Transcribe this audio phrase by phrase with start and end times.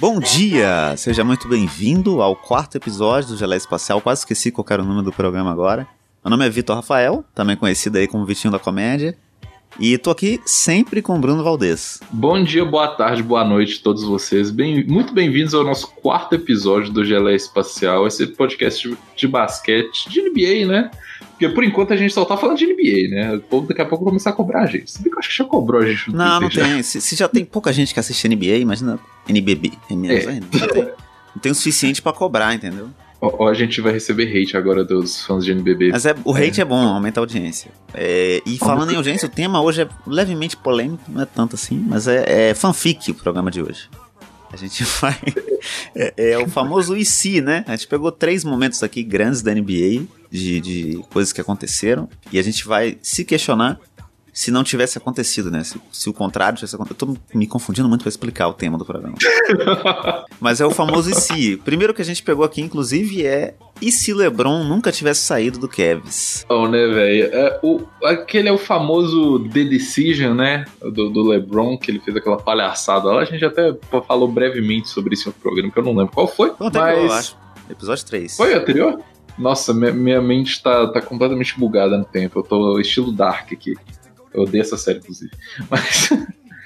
[0.00, 0.96] Bom dia!
[0.96, 4.00] Seja muito bem-vindo ao quarto episódio do Gelé Espacial.
[4.00, 5.88] Quase esqueci qual era o nome do programa agora.
[6.24, 9.18] Meu nome é Vitor Rafael, também conhecido aí como Vitinho da Comédia.
[9.80, 12.00] E tô aqui sempre com Bruno Valdez.
[12.12, 14.52] Bom dia, boa tarde, boa noite a todos vocês.
[14.52, 20.22] Bem, muito bem-vindos ao nosso quarto episódio do Gelé Espacial, esse podcast de basquete, de
[20.22, 20.90] NBA, né?
[21.38, 23.36] Porque por enquanto a gente só tá falando de NBA, né?
[23.36, 24.90] O povo daqui a pouco vai começar a cobrar a gente.
[24.90, 26.10] Se bem que eu acho que já cobrou a gente.
[26.10, 26.82] No não, não tem.
[26.82, 28.98] Se, se, já tem pouca gente que assiste NBA, imagina
[29.28, 29.70] NBB.
[29.88, 30.30] É menos é.
[30.30, 30.46] ainda.
[30.52, 32.88] Não tem, não tem o suficiente para cobrar, entendeu?
[33.20, 35.90] Ou a gente vai receber hate agora dos fãs de NBB.
[35.92, 37.70] Mas é, o hate é, é bom, aumenta a audiência.
[37.94, 41.84] É, e falando em audiência, o tema hoje é levemente polêmico, não é tanto assim,
[41.88, 43.88] mas é, é fanfic o programa de hoje.
[44.52, 45.18] A gente vai.
[45.94, 47.64] É, é, o famoso IC, né?
[47.66, 52.38] A gente pegou três momentos aqui grandes da NBA, de, de coisas que aconteceram, e
[52.38, 53.78] a gente vai se questionar
[54.38, 55.64] se não tivesse acontecido, né?
[55.64, 57.10] Se, se o contrário tivesse acontecido.
[57.10, 59.16] Eu tô me confundindo muito para explicar o tema do programa.
[60.38, 61.56] Mas é o famoso e se.
[61.56, 65.68] Primeiro que a gente pegou aqui, inclusive, é e se LeBron nunca tivesse saído do
[65.68, 66.44] Cavs?
[66.48, 67.30] Oh, né, velho?
[67.32, 67.60] É,
[68.04, 70.64] aquele é o famoso The Decision, né?
[70.80, 73.22] Do, do, LeBron, que ele fez aquela palhaçada lá.
[73.22, 73.74] A gente até
[74.06, 76.52] falou brevemente sobre isso no programa, que eu não lembro qual foi.
[76.58, 76.98] Não, mas...
[76.98, 77.36] eu acho.
[77.70, 78.36] Episódio 3.
[78.36, 79.00] Foi o anterior?
[79.38, 82.40] Nossa, minha, minha mente tá, tá completamente bugada no tempo.
[82.40, 83.74] Eu tô estilo Dark aqui.
[84.34, 85.30] Eu odeio essa série, inclusive.
[85.70, 86.10] Mas.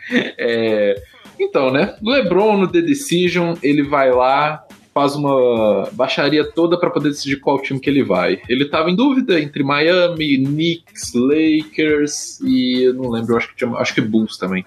[0.38, 1.02] é,
[1.38, 1.96] então, né?
[2.02, 7.60] LeBron no The Decision, ele vai lá, faz uma baixaria toda para poder decidir qual
[7.60, 8.40] time que ele vai.
[8.48, 13.70] Ele tava em dúvida entre Miami, Knicks, Lakers e eu não lembro, acho que tinha,
[13.76, 14.64] acho que Bulls também.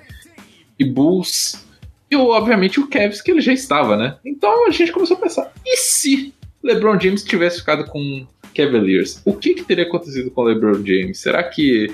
[0.79, 1.63] E Bulls
[2.09, 4.17] e obviamente o Cavs que ele já estava, né?
[4.25, 9.21] Então a gente começou a pensar, e se LeBron James tivesse ficado com Cavaliers?
[9.25, 11.19] O que, que teria acontecido com LeBron James?
[11.19, 11.87] Será que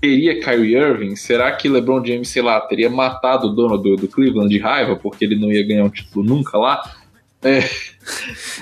[0.00, 1.16] teria Kyrie Irving?
[1.16, 4.94] Será que LeBron James, sei lá, teria matado o dono do, do Cleveland de raiva
[4.96, 6.82] porque ele não ia ganhar um título nunca lá?
[7.44, 7.68] É.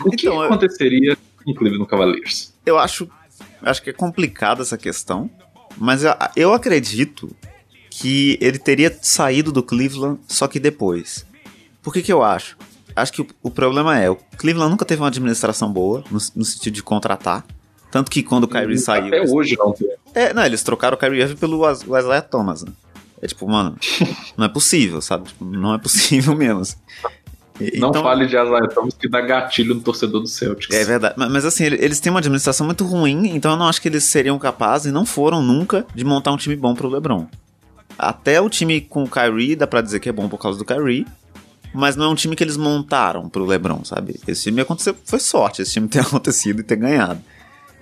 [0.05, 2.53] O que então, aconteceria com o Cleveland Cavaliers?
[2.67, 3.09] Eu acho,
[3.63, 5.31] acho que é complicada essa questão,
[5.79, 7.35] mas eu, eu acredito
[7.91, 11.25] que ele teria saído do Cleveland, só que depois.
[11.83, 12.57] Por que, que eu acho?
[12.95, 16.45] Acho que o, o problema é, o Cleveland nunca teve uma administração boa, no, no
[16.45, 17.47] sentido de contratar.
[17.91, 19.09] Tanto que quando o Kyrie saiu.
[19.09, 19.75] Até hoje não.
[20.15, 22.73] É, não, eles trocaram o Kyrie Irving pelo Wesley Thomas, né?
[23.21, 23.77] É tipo, mano,
[24.37, 25.29] não é possível, sabe?
[25.29, 26.61] Tipo, não é possível mesmo.
[26.61, 26.77] Assim.
[27.79, 30.75] Não então, fale de Isaiah Thomas que dá gatilho no torcedor do Celtics.
[30.75, 31.15] É verdade.
[31.17, 34.39] Mas, assim, eles têm uma administração muito ruim, então eu não acho que eles seriam
[34.39, 37.27] capazes, e não foram nunca, de montar um time bom pro LeBron.
[37.99, 40.65] Até o time com o Kyrie, dá pra dizer que é bom por causa do
[40.65, 41.07] Kyrie,
[41.75, 44.21] mas não é um time que eles montaram pro LeBron, sabe?
[44.27, 47.21] Esse time aconteceu, foi sorte, esse time ter acontecido e ter ganhado.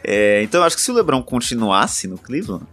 [0.02, 2.64] É, então eu acho que se o LeBron continuasse no Cleveland,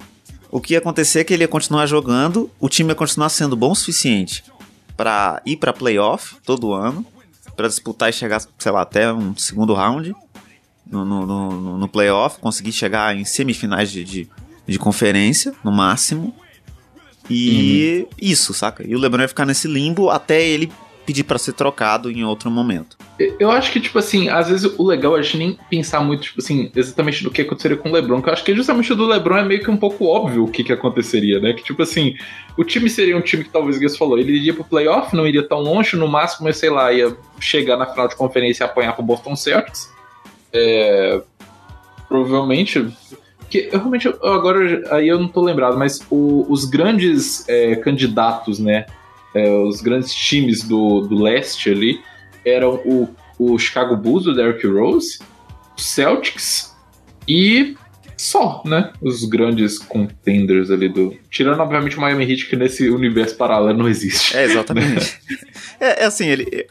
[0.49, 3.55] o que ia acontecer é que ele ia continuar jogando, o time ia continuar sendo
[3.55, 4.43] bom o suficiente
[4.97, 7.05] para ir para playoff todo ano,
[7.55, 10.13] para disputar e chegar, sei lá, até um segundo round
[10.85, 14.29] no, no, no, no playoff, conseguir chegar em semifinais de, de,
[14.67, 16.35] de conferência, no máximo.
[17.29, 18.15] E uhum.
[18.19, 18.87] isso, saca?
[18.87, 20.71] E o LeBron ia ficar nesse limbo até ele
[21.05, 22.97] pedir para ser trocado em outro momento.
[23.39, 26.21] Eu acho que, tipo assim, às vezes o legal é a gente nem pensar muito,
[26.21, 28.95] tipo assim, exatamente do que aconteceria com o LeBron, que eu acho que justamente o
[28.95, 31.53] do LeBron é meio que um pouco óbvio o que, que aconteceria, né?
[31.53, 32.15] Que, tipo assim,
[32.55, 35.25] o time seria um time que talvez o Guess falou, ele iria pro playoff, não
[35.25, 38.93] iria tão longe, no máximo, sei lá, ia chegar na final de conferência e apanhar
[38.93, 39.91] pro Boston Celtics.
[40.53, 41.21] É,
[42.07, 42.87] provavelmente.
[43.49, 48.59] Que eu realmente, agora aí eu não tô lembrado, mas o, os grandes é, candidatos,
[48.59, 48.85] né?
[49.37, 52.01] é, os grandes times do, do leste ali
[52.47, 55.19] eram o, o Chicago Bulls, do Derrick Rose,
[55.77, 56.75] o Celtics
[57.27, 57.75] e
[58.17, 58.91] só, né?
[58.99, 61.15] Os grandes contenders ali do.
[61.29, 64.35] Tirando, obviamente, o Miami Heat, que nesse universo paralelo não existe.
[64.35, 65.19] É, exatamente.
[65.29, 65.37] Né?
[65.79, 66.65] é, é, assim, ele.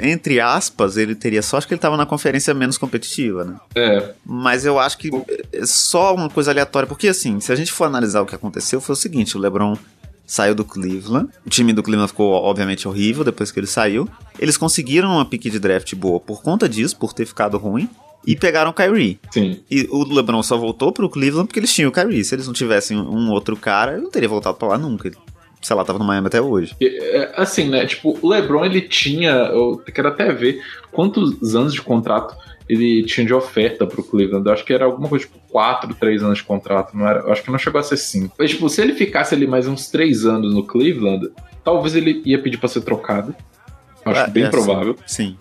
[0.00, 3.56] Entre aspas, ele teria sorte que ele tava na conferência menos competitiva, né?
[3.74, 4.10] É.
[4.24, 5.10] Mas eu acho que
[5.52, 8.80] é só uma coisa aleatória, porque assim, se a gente for analisar o que aconteceu,
[8.80, 9.76] foi o seguinte: o LeBron
[10.26, 11.30] saiu do Cleveland.
[11.44, 14.08] O time do Cleveland ficou, obviamente, horrível depois que ele saiu.
[14.38, 17.88] Eles conseguiram uma pick de draft boa por conta disso, por ter ficado ruim.
[18.26, 19.20] E pegaram o Kyrie.
[19.30, 19.60] Sim.
[19.70, 22.24] E o LeBron só voltou pro Cleveland porque eles tinham o Kyrie.
[22.24, 25.12] Se eles não tivessem um outro cara, ele não teria voltado pra lá nunca.
[25.66, 26.76] Sei lá, tava no Miami até hoje.
[26.80, 27.84] É, assim, né?
[27.86, 29.32] Tipo, o LeBron ele tinha.
[29.32, 32.36] Eu quero até ver quantos anos de contrato
[32.68, 34.46] ele tinha de oferta pro Cleveland.
[34.46, 37.20] Eu acho que era alguma coisa tipo 4, 3 anos de contrato, não era?
[37.20, 38.34] Eu acho que não chegou a ser 5.
[38.38, 41.30] Mas, tipo, se ele ficasse ali mais uns 3 anos no Cleveland,
[41.64, 43.34] talvez ele ia pedir pra ser trocado.
[44.04, 44.96] Eu acho é, bem é, provável.
[45.04, 45.30] Sim.
[45.30, 45.36] sim.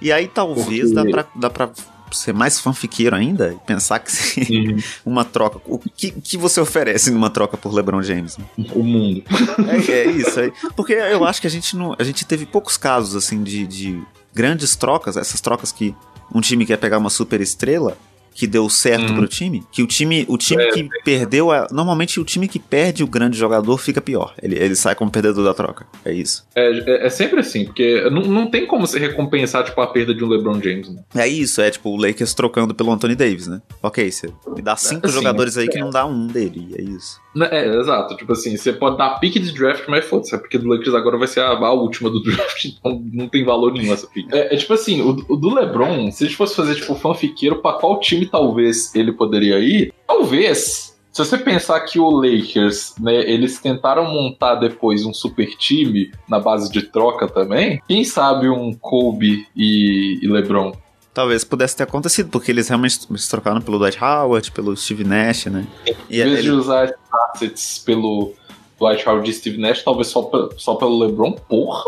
[0.00, 0.94] E aí talvez Porque...
[0.94, 1.70] dá, pra, dá pra
[2.16, 4.14] ser mais fanfiqueiro ainda e pensar que
[4.50, 4.76] Uhum.
[5.04, 5.60] uma troca.
[5.66, 8.36] O que, que você oferece numa troca por LeBron James?
[8.36, 8.44] né?
[8.72, 9.22] O mundo.
[9.68, 10.52] É, é isso aí.
[10.76, 11.94] Porque eu acho que a gente não.
[11.98, 14.02] A gente teve poucos casos assim de, de
[14.32, 15.94] grandes trocas, essas trocas que
[16.34, 17.96] um time quer pegar uma super estrela
[18.34, 19.14] que deu certo Hum.
[19.16, 22.58] pro time, que o time, o time É, que perdeu, a- normalmente o time que
[22.58, 24.34] perde o grande jogador fica pior.
[24.42, 25.86] Ele, ele sai como perdedor da troca.
[26.04, 26.44] É isso.
[26.54, 30.12] É, é- é sempre assim, porque não, não tem como você recompensar, tipo, a perda
[30.14, 31.02] de um LeBron James, né?
[31.14, 33.62] É isso, é tipo o Lakers trocando pelo Anthony Davis, né?
[33.82, 35.80] Ok, você me dá cinco Assim, jogadores aí que é.
[35.80, 37.22] não dá um dele, é isso.
[37.34, 38.16] Né, É, exato.
[38.16, 41.18] Tipo assim, você pode dar pique de draft, mas foda-se, a pique do Lakers agora
[41.18, 44.28] vai ser a, a última do draft, então não tem valor nenhum essa pique.
[44.32, 47.60] É, é tipo assim, o, o do LeBron, se a gente fosse fazer, tipo, fanfiqueiro,
[47.60, 49.92] pra qual time talvez ele poderia ir?
[50.06, 50.94] Talvez.
[51.14, 56.40] Se você pensar que o Lakers, né, eles tentaram montar depois um super time na
[56.40, 60.72] base de troca também, quem sabe um Kobe e, e LeBron?
[61.14, 65.46] Talvez pudesse ter acontecido, porque eles realmente se trocaram pelo Dwight Howard, pelo Steve Nash,
[65.46, 65.64] né?
[66.10, 66.96] E Em vez de ele- usar esses
[67.32, 68.34] assets pelo
[68.80, 70.28] Dwight Howard e Steve Nash, talvez só,
[70.58, 71.84] só pelo LeBron, porra!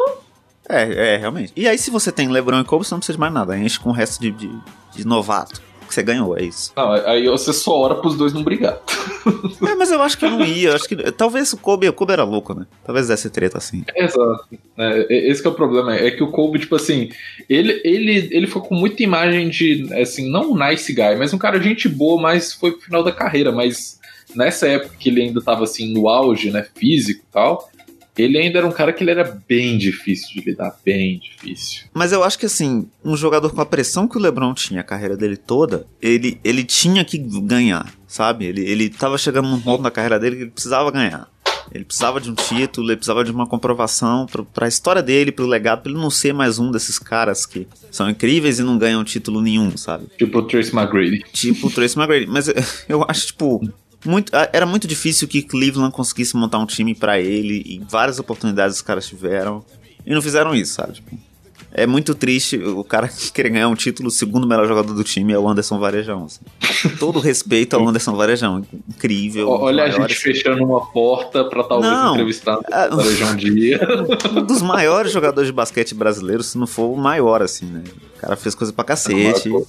[0.69, 1.53] É, é, realmente.
[1.57, 3.57] E aí, se você tem LeBron e Kobe, você não precisa de mais nada.
[3.59, 4.51] Enche com o resto de, de,
[4.95, 5.61] de novato.
[5.97, 6.75] Você ganhou, é isso.
[6.77, 8.79] Não, aí você só ora pros dois não brigar.
[9.67, 10.75] É, mas eu acho que não ia.
[10.75, 10.95] Acho que.
[11.13, 12.67] Talvez o Kobe, o Kobe era louco, né?
[12.85, 13.83] Talvez desse treta assim.
[13.97, 14.47] Exato.
[14.77, 15.95] É, é- esse que é o problema.
[15.97, 17.09] É que o Kobe, tipo assim,
[17.49, 21.39] ele, ele, ele ficou com muita imagem de, assim, não um nice guy, mas um
[21.39, 23.51] cara gente boa, mas foi pro final da carreira.
[23.51, 23.99] Mas
[24.35, 27.71] nessa época que ele ainda tava, assim, no auge, né, físico e tal,
[28.23, 31.85] ele ainda era um cara que ele era bem difícil de lidar, bem difícil.
[31.93, 34.85] Mas eu acho que assim, um jogador com a pressão que o LeBron tinha a
[34.85, 38.45] carreira dele toda, ele, ele tinha que ganhar, sabe?
[38.47, 41.29] Ele, ele tava chegando num ponto na carreira dele que ele precisava ganhar.
[41.75, 45.47] Ele precisava de um título, ele precisava de uma comprovação pro- pra história dele, pro
[45.47, 49.03] legado, pra ele não ser mais um desses caras que são incríveis e não ganham
[49.03, 50.07] título nenhum, sabe?
[50.17, 51.25] Tipo o Trace McGrady.
[51.33, 52.27] Tipo o Tracy McGrady.
[52.29, 52.47] Mas
[52.89, 53.69] eu acho, tipo,
[54.09, 58.77] muito, era muito difícil que Cleveland conseguisse montar um time pra ele e várias oportunidades
[58.77, 59.65] os caras tiveram
[60.07, 60.95] e não fizeram isso, sabe?
[60.95, 61.17] Tipo,
[61.73, 65.05] é muito triste o cara que querer ganhar um título, o segundo melhor jogador do
[65.05, 66.25] time é o Anderson Varejão.
[66.25, 66.41] assim.
[66.99, 68.65] Todo respeito ao Anderson Varejão.
[68.89, 69.49] Incrível.
[69.51, 72.15] Olha a gente fechando uma porta pra talvez Não.
[72.15, 73.81] entrevistar Ah, o Varejão um dia.
[74.37, 77.83] um dos maiores jogadores de basquete brasileiro, se não for o maior, assim, né?
[78.17, 79.49] O cara fez coisa pra cacete.
[79.49, 79.67] Maior,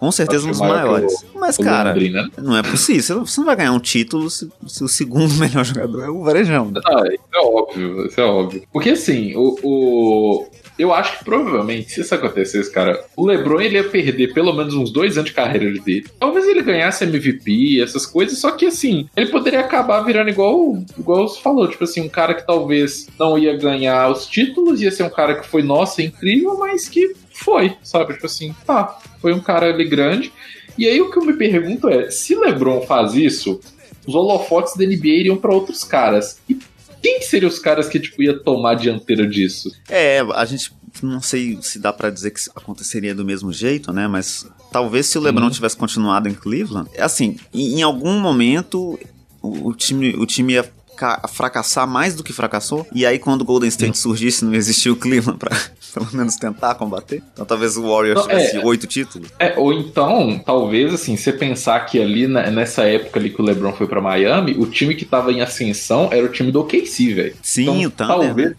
[0.00, 1.24] Com certeza um dos maior maiores.
[1.34, 2.30] Mas, o cara, Londrina.
[2.38, 3.02] não é possível.
[3.02, 6.08] Você não, você não vai ganhar um título se, se o segundo melhor jogador é
[6.08, 6.70] o Varejão.
[6.70, 6.80] né?
[6.86, 8.62] Ah, isso é óbvio, isso é óbvio.
[8.72, 10.46] Porque assim, o, o-
[10.80, 14.74] eu acho que provavelmente, se isso acontecesse, cara, o LeBron ele ia perder pelo menos
[14.74, 16.06] uns dois anos de carreira dele.
[16.18, 21.28] Talvez ele ganhasse MVP, essas coisas, só que assim, ele poderia acabar virando igual, igual
[21.28, 25.02] você falou, tipo assim, um cara que talvez não ia ganhar os títulos, ia ser
[25.02, 28.14] um cara que foi, nossa, incrível, mas que foi, sabe?
[28.14, 30.32] Tipo assim, tá, foi um cara ali grande.
[30.78, 33.60] E aí o que eu me pergunto é, se LeBron faz isso,
[34.06, 36.40] os holofotes da NBA iriam pra outros caras.
[36.48, 36.58] E
[37.02, 39.70] quem que seriam os caras que tipo ia tomar a dianteira disso?
[39.88, 44.06] É, a gente não sei se dá pra dizer que aconteceria do mesmo jeito, né?
[44.08, 45.50] Mas talvez se o LeBron Uhum.
[45.50, 48.98] tivesse continuado em Cleveland, é assim, em, algum momento
[49.40, 50.70] o, o time, o time ia
[51.00, 52.86] ca- fracassar mais do que fracassou.
[52.94, 55.50] E aí quando o Golden State surgisse, não existia o Cleveland pra
[55.94, 57.22] pelo menos tentar combater.
[57.32, 58.28] Então talvez o Warriors é.
[58.28, 59.28] tivesse oito títulos.
[59.38, 63.44] É, ou então, talvez assim, você pensar que ali na- nessa época ali que o
[63.44, 67.14] LeBron foi pra Miami, o time que tava em ascensão era o time do OKC,
[67.14, 67.34] velho.
[67.42, 68.56] Sim, Então, o Thunder, talvez, né?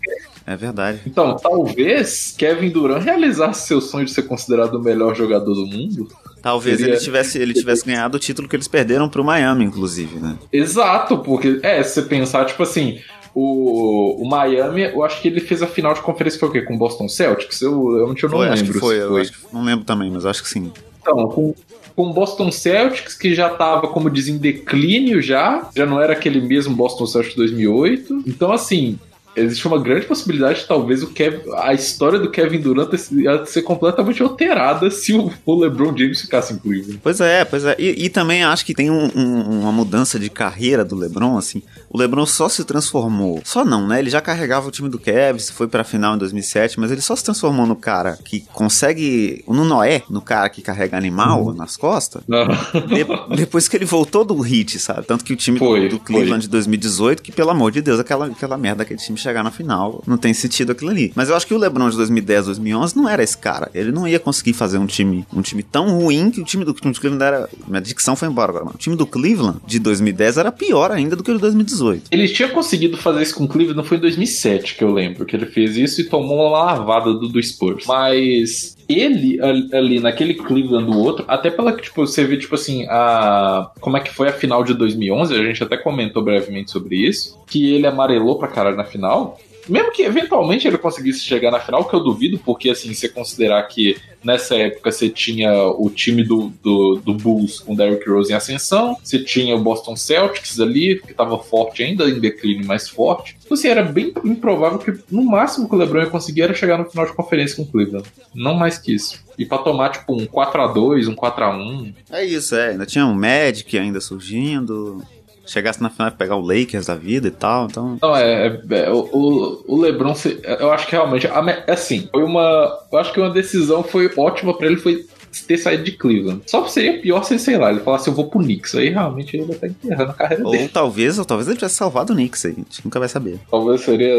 [0.47, 0.99] É verdade.
[1.05, 6.07] então, talvez Kevin Durant realizasse seu sonho de ser considerado o melhor jogador do mundo.
[6.41, 10.19] Talvez Seria- ele tivesse, ele tivesse ganhado o título que eles perderam pro Miami, inclusive,
[10.19, 10.37] né?
[10.51, 12.99] Exato, porque é, se você pensar, tipo assim,
[13.33, 16.61] o, o Miami, eu acho que ele fez a final de conferência foi o quê?
[16.61, 17.61] Com o Boston Celtics?
[17.61, 18.73] Eu, eu, eu não Foi, acho lembro.
[18.73, 20.71] que foi, eu que- não lembro também, mas acho que sim.
[21.01, 21.55] Então, com,
[21.95, 26.13] com o Boston Celtics, que já tava, como dizem, em declínio já, já não era
[26.13, 28.23] aquele mesmo Boston Celtics de 2008.
[28.27, 28.99] Então, assim,
[29.35, 33.61] existe uma grande possibilidade de talvez o Kev, a história do Kevin Durant ia ser
[33.61, 36.99] completamente alterada se o, o LeBron James ficasse em Cleveland.
[37.01, 37.75] Pois é, pois é.
[37.79, 41.61] E, e também acho que tem um- um- uma mudança de carreira do LeBron, assim.
[41.89, 43.41] O LeBron só se transformou.
[43.43, 43.99] Só não, né?
[43.99, 47.15] Ele já carregava o time do Cavs, foi pra final em 2007, mas ele só
[47.15, 49.43] se transformou no cara que consegue.
[49.47, 51.53] No Noé, no cara que carrega animal Uhum.
[51.53, 52.23] nas costas.
[52.25, 55.03] de- depois que ele voltou do Hit, sabe?
[55.05, 57.99] Tanto que o time do- Foi, do, Cleveland de 2018, que pelo amor de Deus,
[57.99, 61.11] aquela, aquela merda aquele time chegar na final, não tem sentido aquilo ali.
[61.15, 63.69] Mas eu acho que o LeBron de 2010, 2011 não era esse cara.
[63.73, 66.73] Ele não ia conseguir fazer um time, um time tão ruim que o time do,
[66.73, 67.49] time do Cleveland era.
[67.67, 68.75] Minha dicção foi embora agora, mano.
[68.75, 72.09] O time do Cleveland de 2010 era pior ainda do que o de 2018.
[72.11, 75.25] Ele tinha conseguido fazer isso com o Cleveland, não foi em 2007 que eu lembro
[75.25, 77.85] que ele fez isso e tomou uma lavada do, do Spurs.
[77.85, 82.85] Mas ele ali naquele Cleveland do outro, até pela que tipo, você vê, tipo assim,
[82.89, 83.71] a.
[83.79, 85.33] Como é que foi a final de 2011?
[85.33, 87.39] A gente até comentou brevemente sobre isso.
[87.47, 89.39] Que ele amarelou pra caralho na final.
[89.67, 93.63] Mesmo que eventualmente ele conseguisse chegar na final, que eu duvido, porque assim, você considerar
[93.63, 98.35] que nessa época você tinha o time do, do, do Bulls com Derrick Rose em
[98.35, 103.37] ascensão, você tinha o Boston Celtics ali, que estava forte ainda, em declínio mais forte.
[103.43, 106.77] Então, assim, era bem improvável que no máximo que o LeBron ia conseguir era chegar
[106.77, 108.07] no final de conferência com o Cleveland.
[108.33, 109.21] Não mais que isso.
[109.37, 111.93] E pra tomar, tipo, um 4x2, um 4x1.
[112.11, 112.69] É isso, é.
[112.69, 115.03] Ainda tinha um Magic ainda surgindo
[115.45, 117.97] chegasse na final e pegar o Lakers da vida e tal, então...
[118.01, 120.13] Não, é, é, é o, o LeBron,
[120.59, 121.27] eu acho que realmente,
[121.67, 125.05] assim, foi uma, eu acho que uma decisão foi ótima para ele, foi
[125.47, 126.41] ter saído de Cleveland.
[126.45, 128.75] Só seria pior se, sei lá, ele falasse eu vou pro Knicks.
[128.75, 130.69] Aí realmente ele vai estar enterrando a carreira ou dele.
[130.69, 132.53] Talvez, ou talvez ele tivesse salvado o Knicks aí.
[132.53, 133.39] A gente nunca vai saber.
[133.49, 134.15] Talvez seria,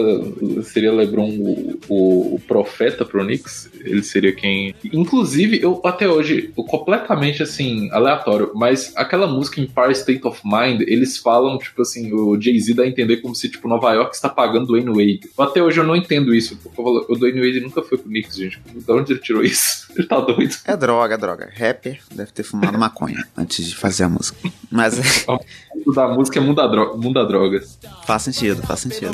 [0.63, 3.71] seria LeBron o, o, o profeta pro Knicks.
[3.81, 4.75] Ele seria quem.
[4.85, 10.83] Inclusive, eu até hoje, eu, completamente assim, aleatório, mas aquela música Empire State of Mind,
[10.83, 14.29] eles falam, tipo assim, o Jay-Z dá a entender como se, tipo, Nova York está
[14.29, 15.31] pagando o Wayne Wade.
[15.39, 16.59] Até hoje eu não entendo isso.
[16.77, 18.61] O Dwayne Wade nunca foi pro Knicks, gente.
[18.75, 19.83] De onde ele tirou isso?
[19.95, 20.55] Ele tá doido.
[20.65, 21.51] É droga droga, droga.
[21.53, 24.39] Rapper deve ter fumado maconha antes de fazer a música.
[24.71, 25.27] Mas.
[25.87, 27.79] o da música é muda, dro muda drogas.
[28.07, 29.13] Faz sentido, faz sentido.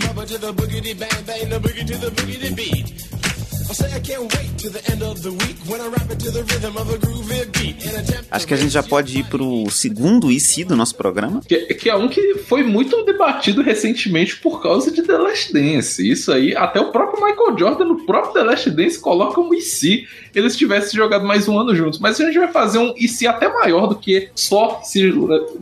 [8.31, 11.43] Acho que a gente já pode ir pro segundo IC do nosso programa.
[11.47, 16.11] Que, que, é um que foi muito debatido recentemente por causa de The Last Dance.
[16.11, 20.09] Isso aí, até o próprio Michael Jordan, no próprio The Last Dance, coloca um IC.
[20.35, 21.99] Eles tivessem jogado mais um ano juntos.
[21.99, 25.13] Mas a gente vai fazer um IC até maior do que só se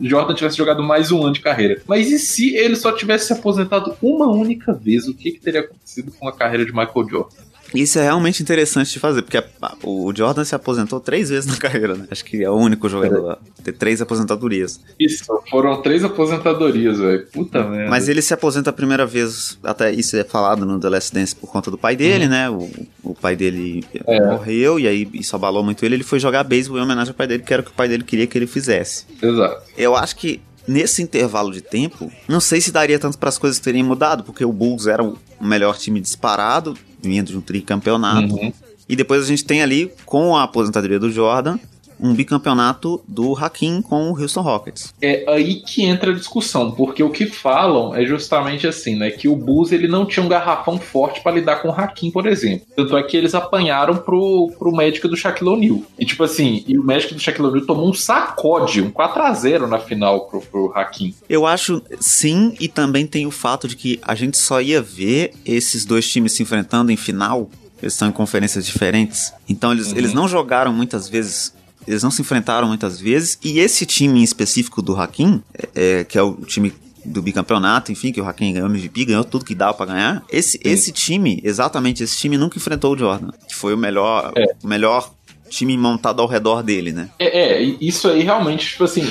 [0.01, 1.81] Jordan tivesse jogado mais um ano de carreira.
[1.85, 5.09] Mas e se ele só tivesse se aposentado uma única vez?
[5.09, 7.46] O que, que teria acontecido com a carreira de Michael Jordan?
[7.73, 11.49] Isso é realmente interessante de fazer, porque a, a, o Jordan se aposentou três vezes
[11.49, 12.07] na carreira, né?
[12.09, 14.79] Acho que é o único jogador a ter três aposentadorias.
[14.99, 17.27] Isso, foram três aposentadorias, velho.
[17.27, 17.89] Puta merda.
[17.89, 21.35] Mas ele se aposenta a primeira vez, até isso é falado no The Last Dance
[21.35, 22.29] por conta do pai dele, uhum.
[22.29, 22.49] né?
[22.49, 22.69] O,
[23.03, 24.25] o pai dele é.
[24.25, 25.95] morreu e aí isso abalou muito ele.
[25.95, 27.87] Ele foi jogar beisebol em homenagem ao pai dele, que era o que o pai
[27.87, 29.05] dele queria que ele fizesse.
[29.21, 29.61] Exato.
[29.77, 33.59] Eu acho que nesse intervalo de tempo, não sei se daria tanto para as coisas
[33.59, 38.35] terem mudado, porque o Bulls era o melhor time disparado, vindo de um tricampeonato.
[38.35, 38.53] Uhum.
[38.89, 41.59] E depois a gente tem ali, com a aposentadoria do Jordan,
[41.99, 44.93] um bicampeonato do Hakim com o Houston Rockets.
[45.01, 49.27] É aí que entra a discussão, porque o que falam é justamente assim, né, que
[49.27, 52.67] o Bulls ele não tinha um garrafão forte para lidar com o Hakim, por exemplo.
[52.75, 55.81] Tanto é que eles apanharam pro, pro Magic do Shaquille O'Neal.
[55.97, 59.33] E tipo assim, e o Magic do Shaquille O'Neal tomou um sacode, um 4 a
[59.33, 61.13] 0 na final pro, pro Hakim.
[61.29, 65.33] Eu acho sim, e também tem o fato de que a gente só ia ver
[65.45, 67.49] esses dois times se enfrentando em final
[67.81, 69.33] eles estão em conferências diferentes.
[69.47, 69.97] Então eles, uhum.
[69.97, 71.53] eles não jogaram muitas vezes
[71.87, 73.37] eles não se enfrentaram muitas vezes.
[73.43, 76.73] E esse time em específico do Hakim, é, é, que é o time
[77.05, 80.23] do bicampeonato, enfim, que o Hakim ganhou MVP, ganhou tudo que dava para ganhar.
[80.29, 84.45] Esse, esse time, exatamente esse time, nunca enfrentou o Jordan, que foi o melhor, é.
[84.61, 85.11] o melhor
[85.49, 87.09] time montado ao redor dele, né?
[87.17, 89.03] É, é, isso aí realmente, tipo assim,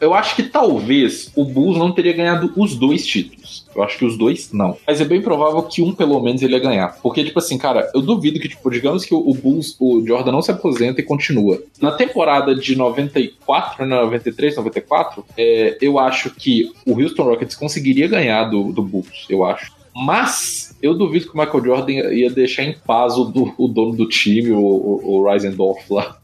[0.00, 3.65] eu acho que talvez o Bulls não teria ganhado os dois títulos.
[3.76, 4.76] Eu acho que os dois não.
[4.86, 6.98] Mas é bem provável que um, pelo menos, ele ia ganhar.
[7.02, 10.42] Porque, tipo assim, cara, eu duvido que, tipo, digamos que o Bulls, o Jordan não
[10.42, 11.62] se aposenta e continua.
[11.80, 18.44] Na temporada de 94, 93, 94, é, eu acho que o Houston Rockets conseguiria ganhar
[18.44, 19.76] do, do Bulls, eu acho.
[19.94, 23.96] Mas eu duvido que o Michael Jordan ia deixar em paz o, do, o dono
[23.96, 26.18] do time, o, o, o lá.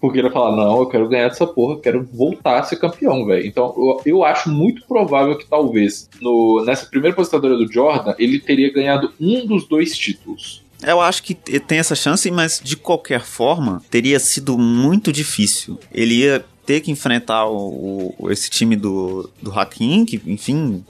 [0.00, 3.24] Porque ele falar, não, eu quero ganhar essa porra, eu quero voltar a ser campeão,
[3.24, 3.46] velho.
[3.46, 8.40] Então, eu, eu, acho muito provável que talvez no, nessa primeira aposentadoria do Jordan, ele
[8.40, 10.62] teria ganhado um dos dois títulos.
[10.82, 15.78] Eu acho que tem essa chance, mas de qualquer forma, teria sido muito difícil.
[15.92, 20.84] Ele ia ter que enfrentar o, o, esse time do, do Hakim, que, enfim,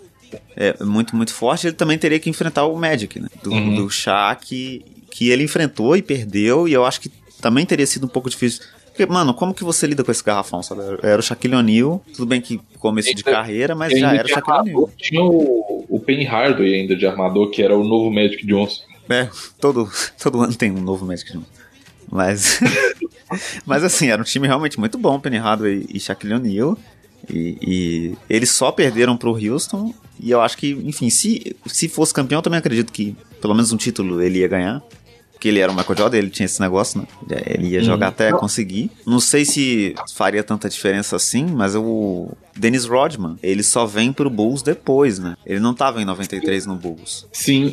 [0.56, 1.66] é muito, muito forte.
[1.66, 3.28] Ele também teria que enfrentar o Magic, né?
[3.42, 3.74] Do, uhum.
[3.74, 7.10] do Shaq, que ele enfrentou e perdeu, e eu acho que
[7.42, 8.62] também teria sido um pouco difícil.
[8.86, 10.80] Porque, mano, como que você lida com esse garrafão, sabe?
[11.02, 14.58] Era o Shaquille O'Neal, tudo bem que começo de carreira, mas já era o Shaquille
[14.58, 14.90] O'Neal.
[14.96, 18.82] Tinha o, o Penny Hardaway ainda de armador, que era o novo Magic Johnson.
[19.10, 19.28] É,
[19.60, 19.90] todo,
[20.22, 21.46] todo ano tem um novo Magic Johnson.
[22.10, 22.60] Mas,
[23.66, 26.78] mas assim, era um time realmente muito bom, Penny Hardaway e Shaquille O'Neal.
[27.30, 29.94] E, e, eles só perderam pro Houston.
[30.20, 33.72] E eu acho que, enfim, se, se fosse campeão, eu também acredito que pelo menos
[33.72, 34.82] um título ele ia ganhar
[35.42, 37.06] porque ele era o Michael Jordan, ele tinha esse negócio, né?
[37.46, 38.92] Ele ia jogar até conseguir.
[39.04, 44.30] Não sei se faria tanta diferença assim, mas o Dennis Rodman, ele só vem pro
[44.30, 45.34] Bulls depois, né?
[45.44, 47.26] Ele não tava em 93 no Bulls.
[47.32, 47.72] Sim,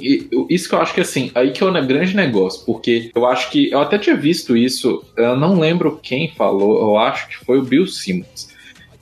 [0.50, 3.52] isso que eu acho que assim, aí que é o grande negócio, porque eu acho
[3.52, 7.60] que eu até tinha visto isso, eu não lembro quem falou, eu acho que foi
[7.60, 8.50] o Bill Simmons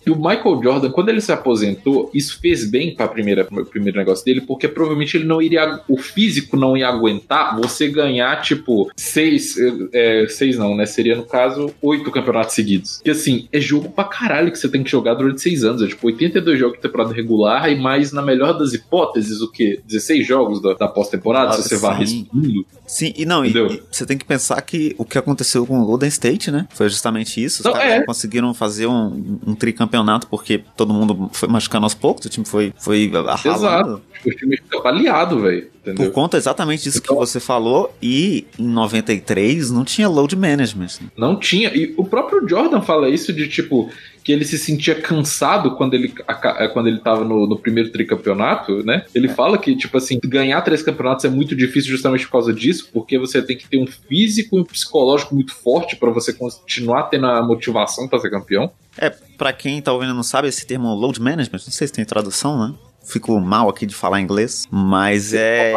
[0.08, 4.24] e o Michael Jordan, quando ele se aposentou, isso fez bem para o primeiro negócio
[4.24, 9.58] dele, porque provavelmente ele não iria, o físico não ia aguentar você ganhar, tipo, seis,
[9.92, 10.86] é, seis não, né?
[10.86, 13.02] Seria, no caso, oito campeonatos seguidos.
[13.04, 15.82] Que assim, é jogo pra caralho que você tem que jogar durante seis anos.
[15.82, 19.82] É tipo 82 jogos de temporada regular e mais, na melhor das hipóteses, o quê?
[19.86, 22.66] 16 jogos da, da pós-temporada, se você vai respondendo.
[22.86, 25.86] Sim, e não, e, e, você tem que pensar que o que aconteceu com o
[25.86, 26.66] Golden State, né?
[26.70, 27.60] Foi justamente isso.
[27.60, 28.06] Os não, caras é.
[28.06, 32.46] conseguiram fazer um, um tricampeonato campeonato porque todo mundo foi machucando aos poucos, o time
[32.46, 33.12] foi, foi
[33.46, 34.02] Exato.
[34.26, 35.68] O time fica baleado, velho.
[35.96, 41.00] Por conta exatamente disso então, que você falou, e em 93 não tinha load management.
[41.02, 41.08] Né?
[41.16, 41.70] Não tinha.
[41.74, 43.90] E o próprio Jordan fala isso de tipo
[44.28, 46.14] que ele se sentia cansado quando ele,
[46.58, 49.06] é, quando ele tava no, no primeiro tricampeonato, né?
[49.16, 49.34] Ele é.
[49.34, 53.18] fala que, tipo assim, ganhar três campeonatos é muito difícil justamente por causa disso, porque
[53.18, 57.26] você tem que ter um físico e um psicológico muito forte para você continuar tendo
[57.26, 58.70] a motivação para ser campeão.
[58.98, 62.06] É, para quem tá ouvindo não sabe, esse termo load management, não sei se tem
[62.06, 62.74] tradução, né?
[63.04, 65.74] Fico mal aqui de falar inglês, mas é.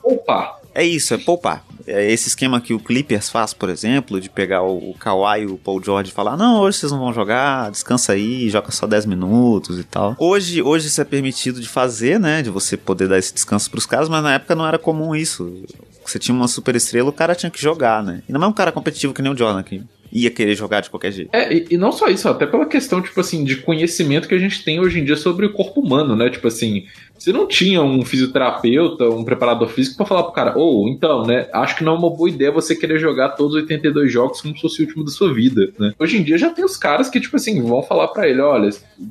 [0.00, 0.60] Poupar.
[0.72, 1.64] É isso, é poupar.
[1.86, 5.56] É esse esquema que o Clippers faz, por exemplo, de pegar o, Kawhi e o
[5.56, 9.06] Paul George e falar: não, hoje vocês não vão jogar, descansa aí, joga só 10
[9.06, 10.14] minutos e tal.
[10.18, 12.42] Hoje, hoje isso é permitido de fazer, né?
[12.42, 15.64] De você poder dar esse descanso pros caras, mas na época não era comum isso.
[16.04, 18.22] Você tinha uma super estrela, o cara tinha que jogar, né?
[18.28, 20.90] E não é um cara competitivo que nem o Jordan aqui ia querer jogar de
[20.90, 21.30] qualquer jeito.
[21.32, 24.38] É, e, e, não só isso, até pela questão, tipo assim, de conhecimento que a
[24.38, 26.28] gente tem hoje em dia sobre o corpo humano, né?
[26.30, 26.84] Tipo assim,
[27.16, 31.26] você não tinha um fisioterapeuta, um preparador físico para falar pro cara, ou oh, então,
[31.26, 34.40] né, acho que não é uma boa ideia você querer jogar todos os 82 jogos
[34.40, 35.92] como se fosse o último da sua vida, né?
[35.98, 38.70] Hoje em dia já tem os caras que, tipo assim, vão falar para ele, olha,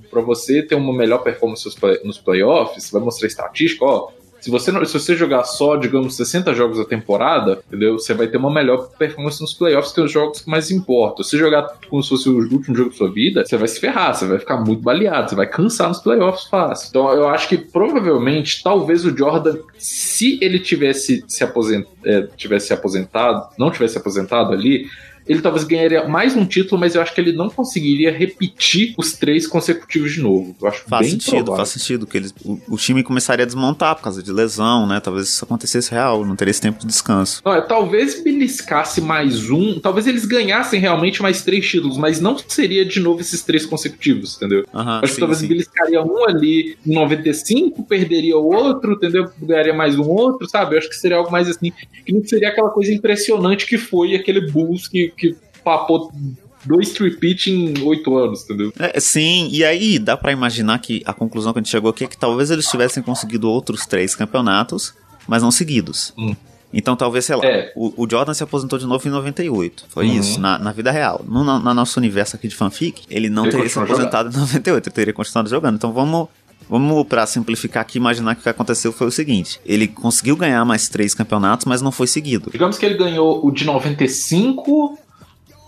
[0.09, 1.63] para você ter uma melhor performance
[2.03, 4.09] nos playoffs, vai mostrar estatística, ó,
[4.39, 7.97] se você, não, se você jogar só, digamos, 60 jogos a temporada, entendeu?
[7.97, 11.23] Você vai ter uma melhor performance nos playoffs que os jogos que mais importam.
[11.23, 14.15] Se jogar como se fosse o último jogo da sua vida, você vai se ferrar,
[14.15, 16.87] você vai ficar muito baleado, você vai cansar nos playoffs fácil.
[16.89, 22.73] Então eu acho que provavelmente, talvez o Jordan, se ele tivesse se, aposent, é, tivesse
[22.73, 24.87] aposentado, não tivesse aposentado ali,
[25.29, 29.13] ele talvez ganharia mais um título, mas eu acho que ele não conseguiria repetir os
[29.13, 30.55] três consecutivos de novo.
[30.59, 31.55] Eu acho faz bem sentido, provável.
[31.57, 34.99] faz sentido que eles, o, o, time começaria a desmontar por causa de lesão, né?
[34.99, 37.43] Talvez isso acontecesse real, não teria esse tempo de descanso.
[37.45, 42.83] É, talvez beliscasse mais um, talvez eles ganhassem realmente mais três títulos, mas não seria
[42.83, 44.65] de novo esses três consecutivos, entendeu?
[44.73, 45.47] Uhum, acho sim, que talvez sim.
[45.47, 49.29] beliscaria um ali em 95, perderia o outro, entendeu?
[49.39, 50.73] Ganharia mais um outro, sabe?
[50.73, 51.71] Eu acho que seria algo mais assim,
[52.03, 56.11] que não seria aquela coisa impressionante que foi aquele Bulls que, que papou
[56.65, 58.73] dois repeat em oito anos, entendeu?
[58.77, 62.03] É, sim, e aí dá para imaginar que a conclusão que a gente chegou aqui
[62.03, 64.93] é que talvez eles tivessem conseguido outros três campeonatos,
[65.27, 66.13] mas não seguidos.
[66.17, 66.35] Hum.
[66.71, 67.71] Então talvez, sei lá, é.
[67.75, 69.85] o, o, Jordan se aposentou de novo em 98.
[69.89, 70.19] Foi uhum.
[70.19, 71.25] isso, na, na, vida real.
[71.27, 74.47] No, na, na, nosso universo aqui de fanfic, ele não ele teria se aposentado jogando.
[74.47, 75.75] em 98, ele teria continuado jogando.
[75.75, 76.27] Então vamos
[76.69, 80.63] Vamos, para simplificar aqui, imaginar que o que aconteceu foi o seguinte: ele conseguiu ganhar
[80.65, 82.51] mais três campeonatos, mas não foi seguido.
[82.51, 84.95] Digamos que ele ganhou o de 95,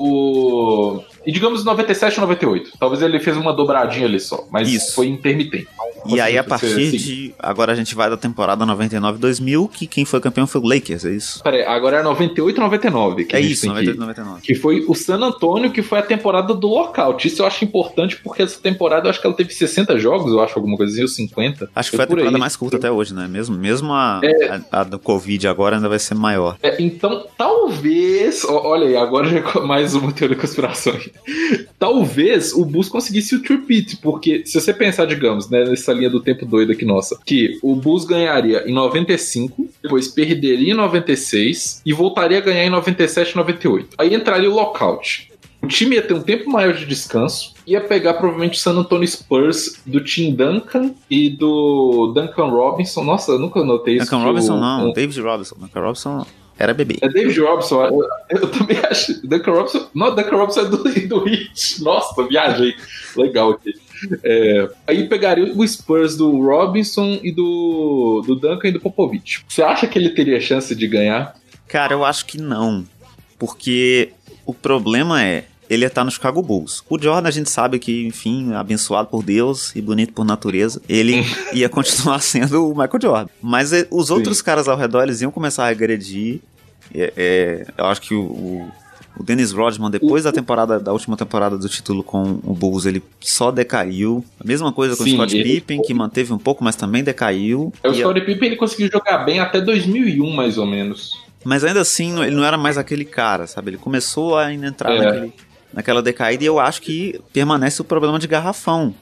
[0.02, 1.11] o.
[1.26, 2.72] E digamos 97 ou 98.
[2.80, 4.96] Talvez ele fez uma dobradinha ali só, mas Isso.
[4.96, 5.68] foi intermitente.
[6.06, 6.98] E aí, a partir assim.
[6.98, 7.34] de.
[7.38, 11.12] Agora a gente vai da temporada 99-2000, que quem foi campeão foi o Lakers, é
[11.12, 11.44] isso?
[11.44, 13.28] Peraí, agora é 98-99.
[13.32, 14.42] É isso, 98-99.
[14.42, 17.28] Que, que foi o San Antonio, que foi a temporada do lockout.
[17.28, 20.42] Isso eu acho importante porque essa temporada eu acho que ela teve 60 jogos, eu
[20.42, 21.70] acho, alguma coisa assim, ou 50.
[21.76, 22.40] Acho que foi, foi a temporada aí.
[22.40, 23.28] mais curta até hoje, né?
[23.28, 24.62] Mesmo, mesmo a, é...
[24.72, 26.58] a, a, do Covid agora ainda vai ser maior.
[26.64, 28.44] É, então, talvez.
[28.46, 30.94] Olha aí, agora já é mais uma teoria da conspiração.
[31.78, 36.19] talvez o Bulls conseguisse o tripit, porque se você pensar, digamos, né, nessa linha do
[36.19, 41.93] tempo doido aqui nossa, que o Bulls ganharia em 95, depois perderia em 96 e
[41.93, 43.95] voltaria a ganhar em 97 e 98.
[43.97, 45.32] Aí entraria o lockout.
[45.62, 49.08] O time ia ter um tempo maior de descanso, ia pegar provavelmente o San Antonio
[49.08, 53.04] Spurs do Tim Duncan e do Duncan Robinson.
[53.04, 54.06] Nossa, eu nunca notei isso.
[54.06, 54.93] Duncan Robinson o, não, um...
[54.93, 55.56] David Robinson.
[55.60, 56.26] Duncan Robinson
[56.62, 56.97] era bebê.
[57.02, 59.26] É David Robson, eu, eu também acho.
[59.28, 59.88] Duncan Robson.
[59.95, 61.84] Não, Duncan Robson é do, do Hit.
[61.84, 62.76] Nossa, viajei.
[63.15, 63.74] Legal aqui.
[64.24, 69.43] É, aí pegaria o Spurs do Robinson e do, do Duncan e do Popovich.
[69.47, 71.36] Você acha que ele teria chance de ganhar?
[71.67, 72.86] Cara, eu acho que não.
[73.38, 74.12] Porque
[74.45, 76.84] o problema é, ele ia estar no Chicago Bulls.
[76.89, 81.24] O Jordan a gente sabe que, enfim, abençoado por Deus e bonito por natureza, ele
[81.54, 83.30] ia continuar sendo o Michael Jordan.
[83.41, 84.43] Mas eh, os outros Sim.
[84.43, 86.41] caras ao redor, eles iam começar a agredir
[86.94, 88.72] É, é, eu acho que o, o,
[89.18, 93.02] o Dennis Rodman, depois da temporada, da última temporada do título com o Bulls, ele
[93.20, 94.24] só decaiu.
[94.40, 97.04] A mesma coisa com Sim, o Scott ele- Pippen, que manteve um pouco, mas também
[97.04, 97.74] decaiu.
[97.84, 101.12] É, O E- Scottie Pippen ele conseguiu jogar bem até 2001, mais ou menos.
[101.44, 103.72] Mas ainda assim, ele não era mais aquele cara, sabe?
[103.72, 104.98] Ele começou a entrar É.
[105.04, 105.34] naquele,
[105.74, 108.94] naquela decaída e eu acho que permanece o problema de garrafão.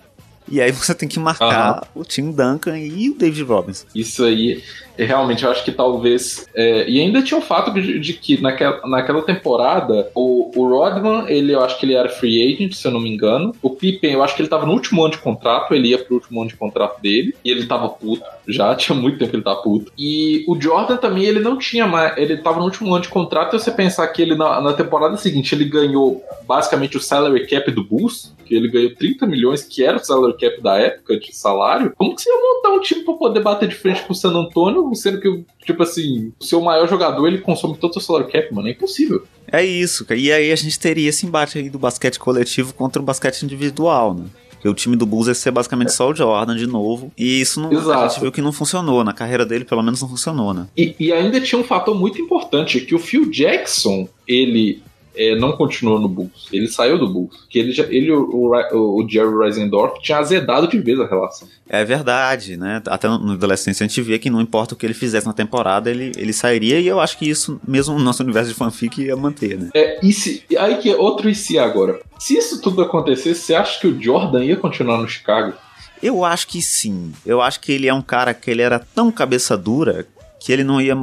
[0.52, 3.86] E aí você tem que marcar o Tim Duncan e o David Robinson.
[3.94, 4.64] Isso aí,
[4.98, 6.48] realmente, eu acho que talvez.
[6.56, 11.26] é, e ainda tinha o fato de, de que naquela, naquela temporada, o, o Rodman,
[11.28, 13.54] ele, eu acho que ele era free agent, se eu não me engano.
[13.62, 16.16] O Pippen, eu acho que ele tava no último ano de contrato, ele ia pro
[16.16, 18.24] último ano de contrato dele, e ele tava puto.
[18.48, 19.92] Já tinha muito tempo que ele tava puto.
[19.98, 22.18] E o Jordan também, ele não tinha mais.
[22.18, 25.16] Ele tava no último ano de contrato, e você pensar que ele na, na temporada
[25.18, 29.84] seguinte ele ganhou basicamente o salary cap do Bulls, que ele ganhou 30 milhões, que
[29.84, 31.94] era o salary cap da época de salário.
[31.98, 34.32] Como que você ia montar um time pra poder bater de frente com o San
[34.32, 38.32] Antonio, sendo que, tipo assim, o seu maior jogador ele consome todo o seu salary
[38.32, 38.68] cap, mano?
[38.68, 39.24] É impossível.
[39.52, 40.20] É isso, cara.
[40.20, 44.14] E aí a gente teria esse embate aí do basquete coletivo contra o basquete individual,
[44.14, 44.26] né?
[44.60, 47.14] Porque o time do Bulls ia ser basicamente só o Jordan de novo.
[47.18, 48.14] E isso não, a Exato.
[48.14, 49.06] gente viu que não funcionou.
[49.06, 50.68] Na carreira dele, pelo menos, não funcionou, né?
[50.76, 54.84] E, e ainda tinha um fator muito importante, que o Phil Jackson, ele
[55.20, 56.48] é, não continuou no Bulls.
[56.52, 57.46] Ele saiu do Bulls.
[57.50, 61.48] Que ele, já, ele o, o, o Jerry Reisendorf tinha azedado de vez a relação.
[61.68, 62.82] É verdade, né?
[62.88, 65.90] Até no- adolescência a gente via que não importa o que ele fizesse na temporada,
[65.92, 66.80] ele, ele sairia.
[66.80, 69.70] E eu acho que isso, mesmo no nosso universo de fanfic, ia manter, né?
[69.74, 72.00] É, e se, aí que é outro e se agora.
[72.18, 75.54] Se isso tudo acontecesse, você acha que o Jordan ia continuar no Chicago?
[76.02, 77.12] Eu acho que sim.
[77.26, 80.08] Eu acho que ele é um cara que ele era tão cabeça dura
[80.40, 80.98] que ele não ia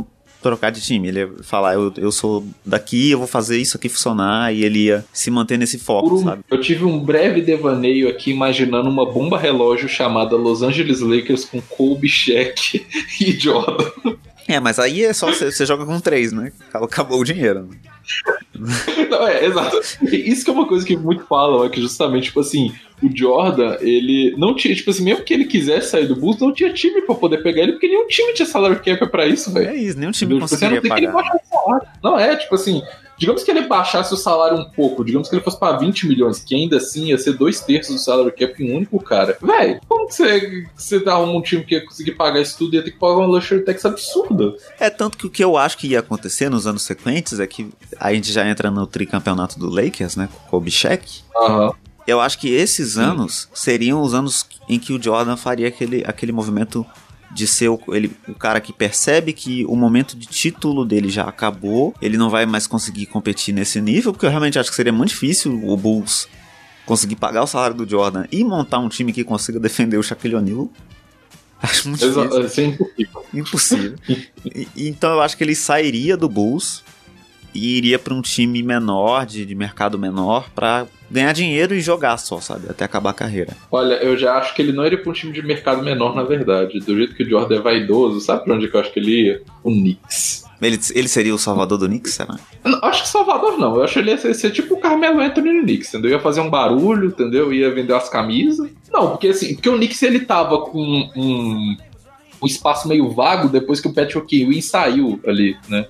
[0.46, 1.08] trocar de time.
[1.08, 4.52] Ele ia falar, eu, eu sou daqui, eu vou fazer isso aqui funcionar.
[4.54, 6.42] E ele ia se manter nesse foco, um- sabe?
[6.50, 11.60] eu tive um breve devaneio aqui imaginando uma bomba relógio chamada Los Angeles Lakers com
[11.60, 12.86] Kobe, Shaq
[13.20, 14.16] e Jordan.
[14.48, 16.52] É, mas aí é só você joga com três, né?
[16.72, 17.68] Acabou, o dinheiro.
[17.68, 17.76] né?
[19.10, 19.80] Não, é, exato.
[20.02, 23.76] Isso que é uma coisa que muito falam, é que justamente, tipo assim, o Jordan,
[23.80, 27.02] ele não tinha, tipo assim, mesmo que ele quisesse sair do Bulls, não tinha time
[27.02, 29.68] pra poder pegar ele, porque nenhum time tinha salary cap pra isso, velho.
[29.68, 30.34] É isso, nenhum time?
[30.34, 31.38] Tipo, você não conseguiria tem que ele pagar.
[31.50, 31.88] salário.
[32.02, 32.82] Não, é, tipo assim,
[33.18, 36.38] digamos que ele baixasse o salário um pouco, digamos que ele fosse pra 20 milhões,
[36.38, 39.36] que ainda assim ia ser dois terços do salary cap em um único cara.
[39.40, 42.76] Véi, como que você, você arruma um time que ia conseguir pagar isso tudo e
[42.76, 44.54] ia ter que pagar uma luxury tax absurda?
[44.78, 47.70] É tanto que o que eu acho que ia acontecer nos anos sequentes é que
[47.98, 50.28] a gente já entra no tricampeonato do Lakers, né?
[50.32, 51.22] Com o Kobe Shaq.
[51.36, 51.72] Aham.
[52.06, 56.30] Eu acho que esses anos seriam os anos em que o Jordan faria aquele, aquele
[56.30, 56.86] movimento
[57.34, 61.24] de ser o, ele, o cara que percebe que o momento de título dele já
[61.24, 64.92] acabou, ele não vai mais conseguir competir nesse nível, porque eu realmente acho que seria
[64.92, 66.28] muito difícil o Bulls
[66.86, 70.36] conseguir pagar o salário do Jordan e montar um time que consiga defender o Shaquille
[70.36, 70.70] O'Neal.
[71.60, 72.24] Acho muito difícil.
[72.24, 73.24] Exa- Isso é impossível.
[73.34, 73.94] Impossível.
[74.44, 76.84] E- então eu acho que ele sairia do Bulls
[77.56, 82.16] e iria para um time menor, de, de mercado menor, para ganhar dinheiro e jogar
[82.18, 82.66] só, sabe?
[82.68, 83.56] Até acabar a carreira.
[83.70, 86.22] Olha, eu já acho que ele não iria pra um time de mercado menor, na
[86.22, 86.78] verdade.
[86.80, 89.22] Do jeito que o Jordan é vaidoso, sabe pra onde que eu acho que ele
[89.26, 89.42] ia?
[89.62, 90.44] O Knicks.
[90.60, 92.36] Ele, ele seria o salvador do Knicks, será?
[92.64, 93.76] Não- acho que Salvador não.
[93.76, 96.12] Eu acho que ele ia ser, ser tipo o Carmelo Anthony no Knicks, entendeu?
[96.12, 97.52] Ia fazer um barulho, entendeu?
[97.52, 98.70] Ia vender as camisas.
[98.90, 100.80] Não, porque assim, porque o Knicks ele tava com
[101.14, 101.76] um,
[102.42, 105.86] um espaço meio vago depois que o Patrick Ewing saiu ali, né?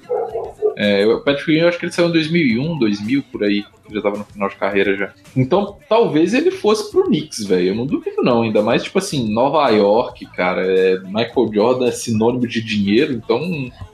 [0.77, 3.65] É, o Patrick Ewing eu acho que ele saiu em 2001, 2000, por aí.
[3.91, 5.13] Já tava no final de carreira já.
[5.35, 7.69] Então, talvez ele fosse pro Knicks, velho.
[7.69, 8.43] Eu não duvido não.
[8.43, 10.67] Ainda mais, tipo assim, Nova York, cara.
[10.67, 13.41] É, Michael Jordan é sinônimo de dinheiro, então...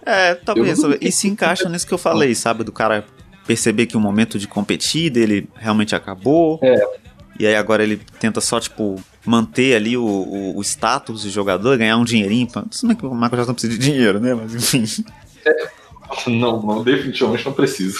[0.04, 0.80] É, talvez.
[1.00, 2.64] E se encaixa nisso que eu falei, sabe?
[2.64, 3.04] Do cara
[3.46, 6.58] perceber que o momento de competir dele realmente acabou.
[6.62, 6.84] É.
[7.38, 11.78] E aí agora ele tenta só, tipo, manter ali o, o, o status de jogador,
[11.78, 12.50] ganhar um dinheirinho.
[12.50, 12.64] Pra...
[12.82, 14.34] Não é que o Michael Jordan precisa de dinheiro, né?
[14.34, 15.04] Mas enfim.
[16.26, 17.98] Não, não, definitivamente não precisa.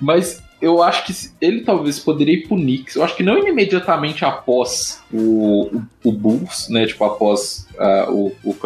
[0.00, 2.96] Mas eu acho que ele talvez poderia ir pro Knicks.
[2.96, 6.86] Eu acho que não imediatamente após o, o, o Bulls, né?
[6.86, 8.56] Tipo, após, ah, o, o-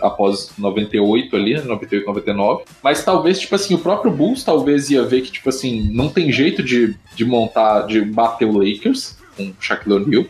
[0.00, 2.64] após 98 ali, né, 98, 99.
[2.82, 6.32] Mas talvez, tipo assim, o próprio Bulls talvez ia ver que, tipo assim, não tem
[6.32, 10.24] jeito de, de montar, de bater o Lakers com o Shaquille O'Neal.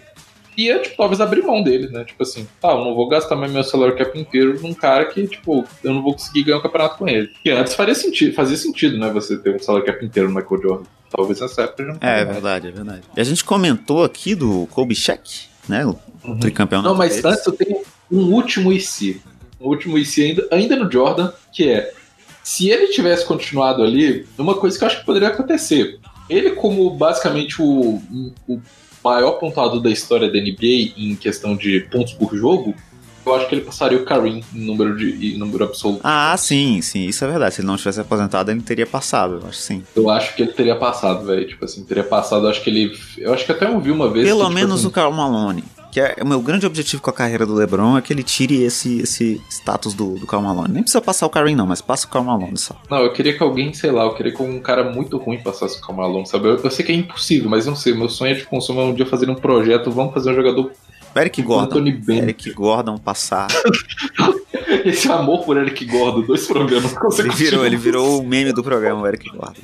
[0.56, 2.04] Ia, tipo, talvez abrir mão dele, né?
[2.04, 5.26] Tipo assim, tá, eu não vou gastar mais meu salary cap inteiro num cara que,
[5.26, 7.30] tipo, eu não vou conseguir ganhar um campeonato com ele.
[7.44, 9.10] E antes faria sentido, fazia sentido, né?
[9.10, 10.84] Você ter um salary cap inteiro no Michael Jordan.
[11.10, 13.02] Talvez nessa época já não É, é verdade, é verdade.
[13.16, 15.84] E a gente comentou aqui do Kobe Shaq, né?
[15.86, 16.38] O Uhum.
[16.38, 16.88] tricampeonato.
[16.88, 17.24] Não, mas deles.
[17.24, 19.20] antes eu tenho um último IC.
[19.60, 21.92] Um último IC ainda, ainda no Jordan, que é
[22.42, 25.98] se ele tivesse continuado ali, uma coisa que eu acho que poderia acontecer.
[26.28, 28.00] Ele, como basicamente o,
[28.48, 28.60] o
[29.04, 32.74] maior pontuador da história da NBA em questão de pontos por jogo,
[33.26, 36.00] eu acho que ele passaria o Karim em número, de, em número absoluto.
[36.04, 37.54] Ah, sim, sim, isso é verdade.
[37.54, 39.82] Se ele não tivesse aposentado, ele teria passado, eu acho sim.
[39.96, 41.46] Eu acho que ele teria passado, velho.
[41.46, 42.92] Tipo assim, teria passado, eu acho que ele.
[43.16, 44.26] Eu acho que até ouvi uma vez.
[44.26, 45.64] Pelo que, tipo menos assim, o Karl Malone.
[45.94, 48.64] Que é o meu grande objetivo com a carreira do LeBron é que ele tire
[48.64, 50.74] esse, esse status do, do Karl Malone.
[50.74, 52.74] Nem precisa passar o Karim, não, mas passa o Karl Malone só.
[52.90, 55.78] Não, eu queria que alguém, sei lá, eu queria que um cara muito ruim passasse
[55.78, 56.48] o Karl Malone, sabe?
[56.48, 57.94] Eu, eu sei que é impossível, mas não sei.
[57.94, 60.72] Meu sonho é de consumo é um dia fazer um projeto, vamos fazer um jogador.
[61.14, 61.86] Eric Gordon.
[62.08, 63.46] Eric Gordon passar.
[64.84, 67.38] Esse amor por Eric Gordon, dois programas Ele consecutivos.
[67.38, 69.62] virou, ele virou o meme do programa, o Eric Gordon.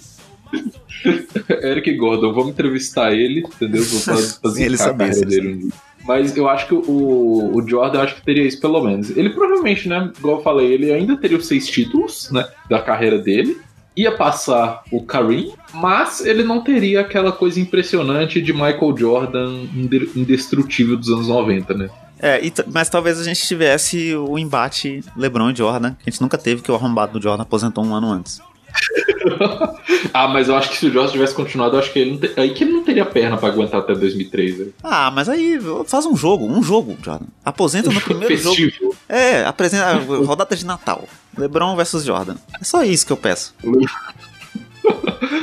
[1.63, 3.83] Eric Gordon, vamos entrevistar ele, entendeu?
[3.83, 3.99] Vou
[4.41, 5.71] fazer, Ele a carreira dele um dia.
[6.05, 9.11] Mas eu acho que o, o Jordan, eu acho que teria isso pelo menos.
[9.17, 13.19] Ele provavelmente, né, igual eu falei, ele ainda teria os seis títulos, né, da carreira
[13.19, 13.59] dele.
[13.97, 20.11] Ia passar o Kareem, mas ele não teria aquela coisa impressionante de Michael Jordan inde-
[20.17, 21.91] indestrutível dos anos 90, né?
[22.23, 26.21] É, e mas talvez a gente tivesse o embate LeBron e Jordan, que a gente
[26.21, 28.41] nunca teve, que o arrombado do Jordan aposentou um ano antes.
[30.15, 32.19] ah, mas eu acho que se o Jordan tivesse continuado, eu acho que ele não
[32.19, 34.67] te- aí que ele não teria perna pra aguentar até 2003, né?
[34.83, 37.27] Ah, mas aí faz um jogo, um jogo, Jordan.
[37.45, 38.57] Aposenta no primeiro jogo.
[38.57, 38.95] Festivo.
[39.09, 41.05] É, apresenta rodada de Natal.
[41.37, 42.37] LeBron versus Jordan.
[42.61, 43.55] É só isso que eu peço.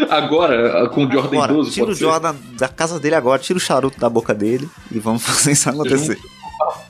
[0.10, 2.02] Agora, com o Jordan Agora, idoso, tira o ser?
[2.02, 5.70] Jordan da casa dele agora, tira o charuto da boca dele e vamos fazer isso
[5.70, 6.18] acontecer.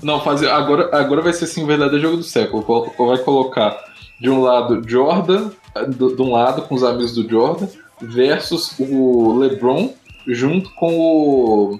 [0.01, 2.93] Não, fazer agora, agora vai ser assim o verdadeiro jogo do século.
[2.97, 3.77] Vai colocar
[4.19, 5.51] de um lado Jordan,
[5.85, 7.67] de um lado com os amigos do Jordan,
[8.01, 9.93] versus o LeBron
[10.27, 11.79] junto com o,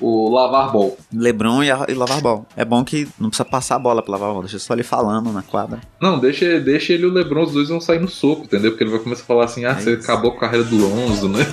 [0.00, 0.96] o Lavar Ball.
[1.12, 2.46] LeBron e, a, e lavar ball.
[2.56, 4.82] É bom que não precisa passar a bola pra lavar a bola, deixa só ele
[4.84, 5.80] falando na quadra.
[6.00, 8.70] Não, deixa, deixa ele e o LeBron, os dois vão sair no soco, entendeu?
[8.70, 10.02] Porque ele vai começar a falar assim: ah, É você isso.
[10.02, 11.44] acabou com a carreira do Lonzo, né?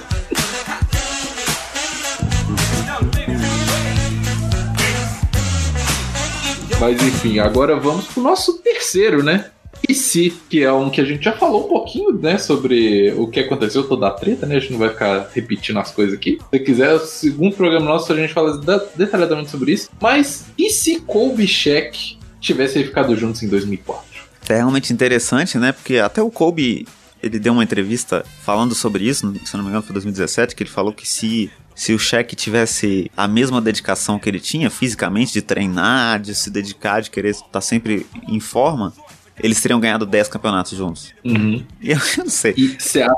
[6.80, 9.50] Mas enfim, agora vamos pro nosso terceiro, né?
[9.96, 13.40] Se, que é um que a gente já falou um pouquinho, né, sobre o que
[13.40, 14.56] aconteceu, toda a treta, né?
[14.56, 16.38] A gente não vai ficar repetindo as coisas aqui.
[16.52, 19.90] Se quiser, o segundo programa nosso, a gente fala da- detalhadamente sobre isso.
[20.02, 21.04] Mas e se
[21.40, 24.04] e Shaq tivessem ficado juntos em 2004?
[24.50, 25.72] É realmente interessante, né?
[25.72, 26.88] Porque até o Kobe,
[27.22, 30.70] ele deu uma entrevista falando sobre isso, se não me engano foi 2017, que ele
[30.70, 35.42] falou que se, se o Shaq tivesse a mesma dedicação que ele tinha fisicamente, de
[35.42, 38.94] treinar, de se dedicar, de querer estar sempre em forma,
[39.42, 41.14] eles teriam ganhado 10 campeonatos juntos.
[41.24, 41.64] Uhum.
[41.82, 42.54] E eu não sei.
[42.58, 43.16] E você acha,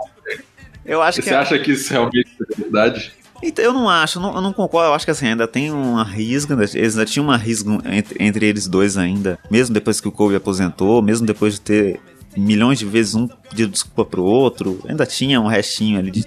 [0.85, 3.11] Eu acho que você acha que isso realmente é verdade?
[3.43, 4.89] Então, eu não acho, eu não, eu não concordo.
[4.89, 8.23] Eu acho que assim, ainda tem uma risga, ainda- eles ainda tinham uma risga entre,
[8.23, 11.99] entre eles dois ainda, mesmo depois que o Kobe aposentou, mesmo depois de ter
[12.35, 16.25] milhões de vezes um pedido desculpa pro outro, ainda tinha um restinho ali de,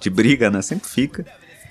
[0.00, 0.60] de briga, né?
[0.60, 1.24] Sempre fica.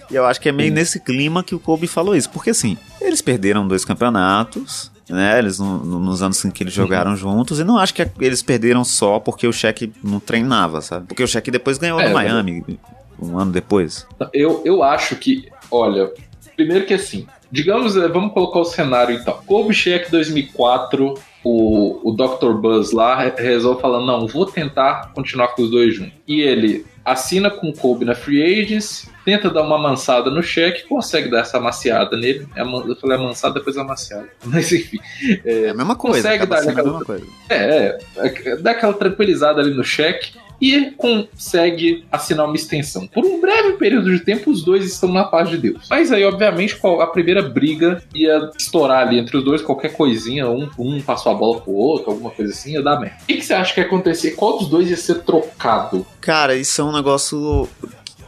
[0.10, 0.76] E eu acho que é meio Sim.
[0.76, 5.38] nesse clima que o Kobe falou isso, porque assim, eles perderam dois campeonatos, né?
[5.40, 8.42] Eles no- no- nos anos em que eles jogaram juntos, e não acho que eles
[8.42, 11.08] perderam só porque o Shaq não treinava, sabe?
[11.08, 12.80] Porque o Shaq depois ganhou É, no Miami,
[13.22, 14.08] um ano depois.
[14.34, 16.12] Eu, eu acho que, olha,
[16.56, 19.38] primeiro que assim, digamos, eh, vamos colocar o cenário então.
[19.46, 22.54] Kobe Shaq 2004, o, o Dr.
[22.54, 26.14] Buzz lá re- resolve falando, não, vou tentar continuar com os dois juntos.
[26.28, 30.88] E ele assina com o Kobe na Free Agents, tenta dar uma amansada no Shaq,
[30.88, 32.48] consegue dar essa amaciada nele.
[32.56, 34.30] É Eu falei amansada, depois amaciada.
[34.46, 35.00] Mas enfim,
[35.46, 37.26] É a mesma coisa, consegue dar aquela- coisa.
[37.50, 43.08] é, é, dá aquela tranquilizada ali no cheque e consegue assinar uma extensão.
[43.08, 45.88] Por um breve período de tempo, os dois estão na paz de Deus.
[45.90, 50.70] Mas aí, obviamente, a primeira briga ia estourar ali entre os dois, qualquer coisinha, um,
[50.78, 53.18] um passou a bola pro outro, alguma coisa assim, ia dar merda.
[53.24, 54.32] O que, que você acha que ia acontecer?
[54.32, 56.06] Qual dos dois ia ser trocado?
[56.20, 57.68] Cara, isso é um negócio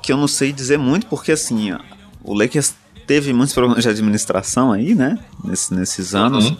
[0.01, 1.79] que eu não sei dizer muito, porque assim, ó,
[2.23, 2.73] o Lakers
[3.05, 5.19] teve muitos problemas de administração aí, né?
[5.43, 6.49] Nesse- nesses anos.
[6.49, 6.57] Uhum.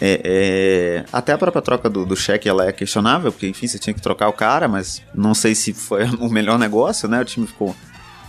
[0.00, 3.78] É, é, até a própria troca do, do cheque ela é questionável, porque enfim, você
[3.78, 7.20] tinha que trocar o cara, mas não sei se foi o melhor negócio, né?
[7.20, 7.74] O time ficou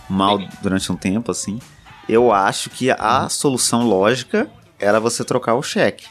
[0.08, 1.60] mal durante um tempo, assim.
[2.08, 6.06] Eu acho que a solução lógica era você trocar o cheque.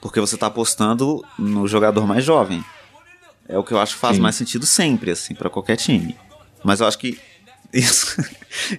[0.00, 2.64] Porque você tá apostando no jogador mais jovem.
[3.48, 4.22] É o que eu acho que faz Sim.
[4.22, 6.16] mais sentido sempre, assim, pra qualquer time.
[6.64, 7.18] Mas eu acho que
[7.72, 8.16] isso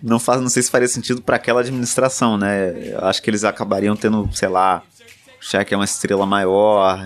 [0.04, 2.90] não faz, não sei se faria sentido pra aquela administração, né?
[2.90, 4.84] Eu acho que eles acabariam tendo, sei lá,
[5.44, 7.00] Shaq é uma estrela maior,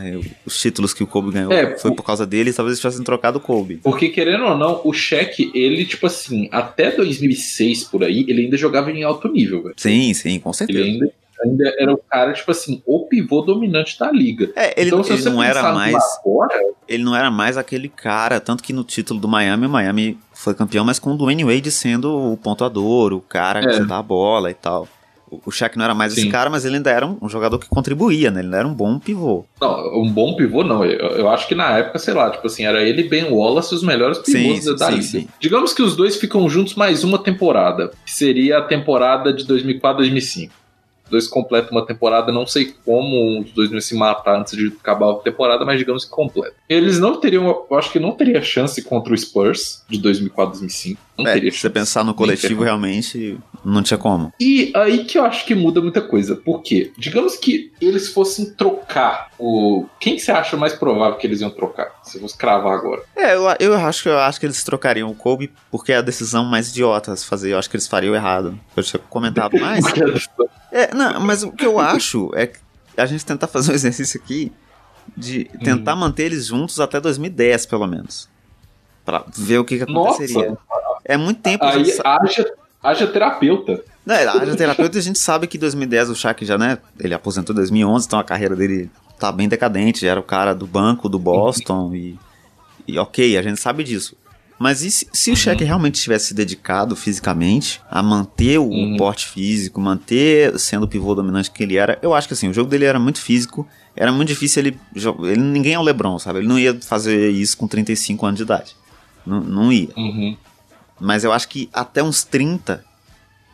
[0.46, 3.38] os títulos que o Kobe ganhou É, foi por causa dele, talvez eles tivessem trocado
[3.38, 3.78] o Kobe.
[3.78, 8.58] Porque, querendo ou não, o cheque, ele, tipo assim, até 2006 por aí, ele ainda
[8.58, 9.76] jogava em alto nível, velho.
[9.78, 10.84] Sim, sim, com Ele certeza.
[10.84, 11.12] ainda,
[11.44, 14.52] ainda era o cara, tipo assim, o pivô dominante da liga.
[14.56, 15.94] É, ele, então, ele você não era mais.
[15.94, 19.70] lá fora, ele não era mais aquele cara, tanto que no título do Miami, o
[19.70, 23.74] Miami foi campeão, mas com o Dwayne Wade sendo o pontuador, o cara que É.
[23.74, 24.88] você dá a bola e tal.
[25.46, 26.22] O Shaq não era mais Sim.
[26.22, 28.42] esse cara, mas ele ainda era um, um, jogador que contribuía, né?
[28.42, 29.46] Ele não era um bom pivô.
[29.60, 30.84] Não, um bom pivô não.
[30.86, 33.74] Eu, eu, acho que na época, sei lá, tipo assim, era ele e Ben Wallace
[33.74, 35.28] os melhores pivôs sim, da sim, Sim.
[35.40, 40.50] Digamos que os dois ficam juntos mais uma temporada, que seria a temporada de 2004-2005
[41.10, 45.12] dois completam uma temporada, não sei como os dois não se matar antes de acabar
[45.12, 46.56] a temporada, mas digamos que completa.
[46.68, 51.05] Eles não teriam, eu acho que não teria chance contra o Spurs de 2004, 2005.
[51.18, 54.34] É, se você pensar no coletivo, realmente não tinha como.
[54.40, 56.36] E aí que eu acho que muda muita coisa.
[56.36, 56.92] Por quê?
[56.98, 59.86] Digamos que eles fossem trocar o.
[60.00, 61.94] Quem que você acha mais provável que eles iam trocar?
[62.04, 63.02] Se fosse cravar agora.
[63.16, 66.02] É, eu, eu, acho, que, eu acho que eles trocariam o Kobe porque é a
[66.02, 67.54] decisão mais idiota a se fazer.
[67.54, 68.60] Eu acho que eles fariam errado.
[68.76, 69.86] Eu tinha comentado mais.
[70.72, 72.60] é, não, mas o que eu acho é que
[72.98, 74.52] a gente tentar fazer um exercício aqui
[75.16, 76.00] de tentar hum.
[76.00, 78.28] manter eles juntos até 2010, pelo menos.
[79.04, 80.50] Pra ver o que, que aconteceria.
[80.50, 80.85] Nossa.
[81.06, 81.64] É muito tempo.
[81.64, 83.84] Aí haja, haja terapeuta.
[84.06, 86.80] Não, haja terapeuta a gente sabe que em 2010 o Shaq já, né?
[87.00, 88.90] Ele aposentou em 2011, então a carreira dele
[89.20, 90.02] tá bem decadente.
[90.02, 92.18] Já era o cara do banco do Boston e,
[92.88, 94.18] e ok, a gente sabe disso.
[94.58, 95.68] Mas e se, se o Shaq uhum.
[95.68, 98.96] realmente tivesse se dedicado fisicamente a manter o uhum.
[98.98, 102.54] porte físico, manter sendo o pivô dominante que ele era, eu acho que assim, o
[102.54, 106.40] jogo dele era muito físico, era muito difícil ele, ele ninguém é o LeBron, sabe?
[106.40, 108.76] Ele não ia fazer isso com 35 anos de idade.
[109.26, 109.90] Não, não ia.
[109.98, 110.38] Uhum.
[111.00, 112.84] Mas eu acho que até uns 30,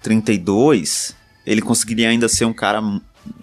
[0.01, 2.82] 32, ele conseguiria ainda ser um cara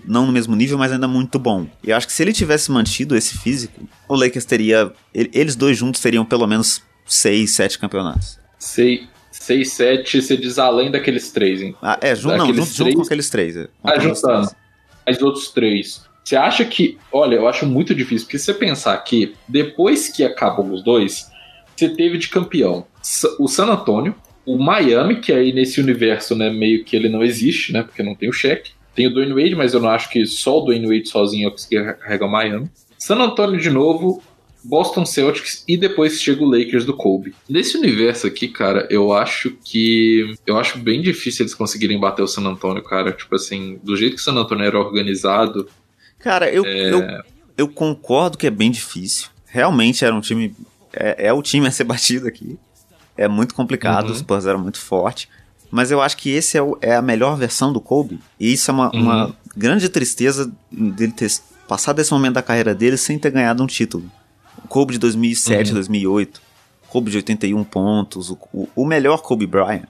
[0.04, 1.66] não no mesmo nível, mas ainda muito bom.
[1.84, 4.92] E eu acho que se ele tivesse mantido esse físico, o Lakers teria.
[5.12, 8.38] Eles dois juntos teriam pelo menos 6, 7 campeonatos.
[8.58, 11.76] 6, 6 7, você diz além daqueles três, hein?
[11.80, 12.74] Ah, é, junto, não, junto, três...
[12.74, 13.56] junto com aqueles três.
[13.56, 14.50] É, ah, juntando.
[15.06, 16.02] Mas outros três.
[16.24, 16.98] Você acha que.
[17.12, 21.30] Olha, eu acho muito difícil, porque se você pensar que depois que acabam os dois,
[21.78, 22.86] você teve de campeão
[23.38, 24.14] o San Antonio,
[24.44, 28.14] o Miami, que aí nesse universo, né, meio que ele não existe, né, porque não
[28.14, 28.72] tem o cheque.
[28.94, 31.50] Tem o Dwayne Wade, mas eu não acho que só o Dwayne Wade sozinho eu
[31.52, 32.68] conseguir carregar o Miami.
[32.98, 34.20] San Antonio de novo,
[34.64, 37.34] Boston Celtics e depois chega o Lakers do Kobe.
[37.48, 40.34] Nesse universo aqui, cara, eu acho que.
[40.44, 43.12] Eu acho bem difícil eles conseguirem bater o San Antonio, cara.
[43.12, 45.68] Tipo assim, do jeito que o San Antonio era organizado.
[46.18, 46.92] Cara, eu, é...
[46.92, 47.02] eu,
[47.56, 49.28] eu concordo que é bem difícil.
[49.46, 50.52] Realmente era um time.
[50.92, 52.58] É, é o time a ser batido aqui.
[53.16, 54.12] É muito complicado, uhum.
[54.12, 55.28] o Spurs era muito forte.
[55.70, 58.20] Mas eu acho que esse é, o, é a melhor versão do Kobe.
[58.38, 59.02] E isso é uma, uhum.
[59.02, 61.30] uma grande tristeza dele ter
[61.66, 64.10] passado esse momento da carreira dele sem ter ganhado um título.
[64.64, 65.74] O Kobe de 2007, uhum.
[65.74, 66.40] 2008,
[66.88, 69.86] Kobe de 81 pontos, o, o, o melhor Kobe Bryant.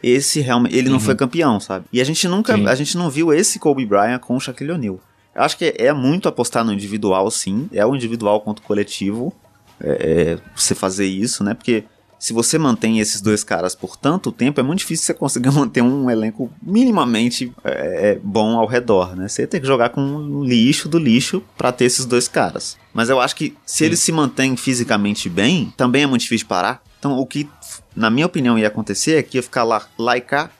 [0.00, 0.94] Esse realmente, ele uhum.
[0.94, 1.86] não foi campeão, sabe?
[1.92, 2.66] E a gente nunca, sim.
[2.66, 5.00] a gente não viu esse Kobe Bryant com o Shaquille O'Neal.
[5.34, 7.68] Eu acho que é muito apostar no individual, sim.
[7.72, 9.34] É o individual contra o coletivo.
[9.80, 11.54] É, é, você fazer isso, né?
[11.54, 11.84] Porque
[12.18, 15.82] se você mantém esses dois caras por tanto tempo, é muito difícil você conseguir manter
[15.82, 19.28] um elenco minimamente é, é, bom ao redor, né?
[19.28, 22.76] Você tem que jogar com um lixo do lixo para ter esses dois caras.
[22.92, 26.82] Mas eu acho que se eles se mantêm fisicamente bem, também é muito difícil parar.
[26.98, 27.48] Então o que,
[27.94, 30.50] na minha opinião, ia acontecer é que ia ficar lá, lá e cá.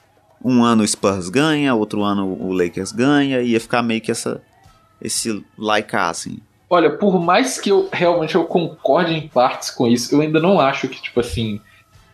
[0.41, 4.09] Um ano o Spurs ganha, outro ano o Lakers ganha, e ia ficar meio que
[4.09, 4.41] essa,
[5.01, 5.75] esse lá
[6.09, 6.39] assim.
[6.69, 10.59] Olha, por mais que eu realmente eu concorde em partes com isso, eu ainda não
[10.59, 11.59] acho que, tipo assim,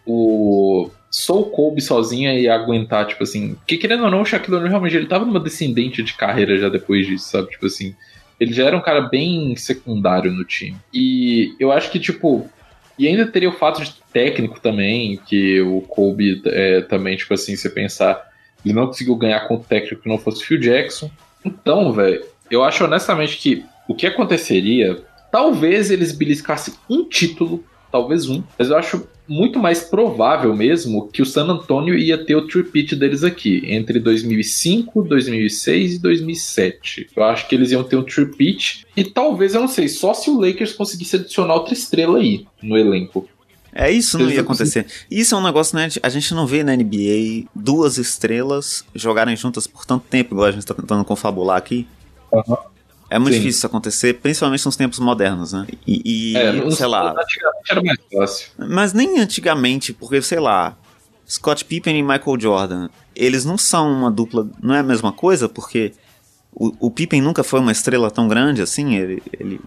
[0.05, 0.89] o.
[1.11, 3.55] Só o Kobe sozinha ia aguentar, tipo assim.
[3.55, 6.69] Porque querendo ou não, o Shaquille O'Neal realmente ele tava numa descendente de carreira já
[6.69, 7.51] depois disso, sabe?
[7.51, 7.95] Tipo assim.
[8.37, 10.77] Ele já era um cara bem secundário no time.
[10.93, 12.49] E eu acho que, tipo.
[12.97, 17.55] E ainda teria o fato de técnico também, que o Kobe é, também, tipo assim,
[17.55, 18.25] se pensar,
[18.63, 21.11] ele não conseguiu ganhar com o técnico que não fosse o Phil Jackson.
[21.43, 28.29] Então, velho, eu acho honestamente que o que aconteceria, talvez eles beliscassem um título, talvez
[28.29, 32.47] um, mas eu acho muito mais provável mesmo que o San Antonio ia ter o
[32.47, 37.09] tripit deles aqui, entre 2005, 2006 e 2007.
[37.15, 40.29] Eu acho que eles iam ter um tripit e talvez, eu não sei, só se
[40.29, 43.27] o Lakers conseguisse adicionar outra estrela aí no elenco.
[43.73, 44.85] É, isso não ia acontecer.
[45.11, 45.89] Isso é um negócio, né?
[46.01, 50.51] A gente não vê na NBA duas estrelas jogarem juntas por tanto tempo, igual a
[50.51, 51.85] gente tá tentando confabular aqui.
[52.31, 52.55] Uhum.
[53.09, 53.39] É muito Sim.
[53.39, 55.67] difícil isso acontecer, principalmente nos tempos modernos, né?
[55.85, 57.11] E, e é, sei lá.
[57.11, 58.47] Antigamente era mais fácil.
[58.57, 60.75] Mas nem antigamente, porque, sei lá,
[61.27, 64.47] Scott Pippen e Michael Jordan, eles não são uma dupla.
[64.61, 65.93] Não é a mesma coisa, porque
[66.51, 69.61] o, o Pippen nunca foi uma estrela tão grande assim, ele, ele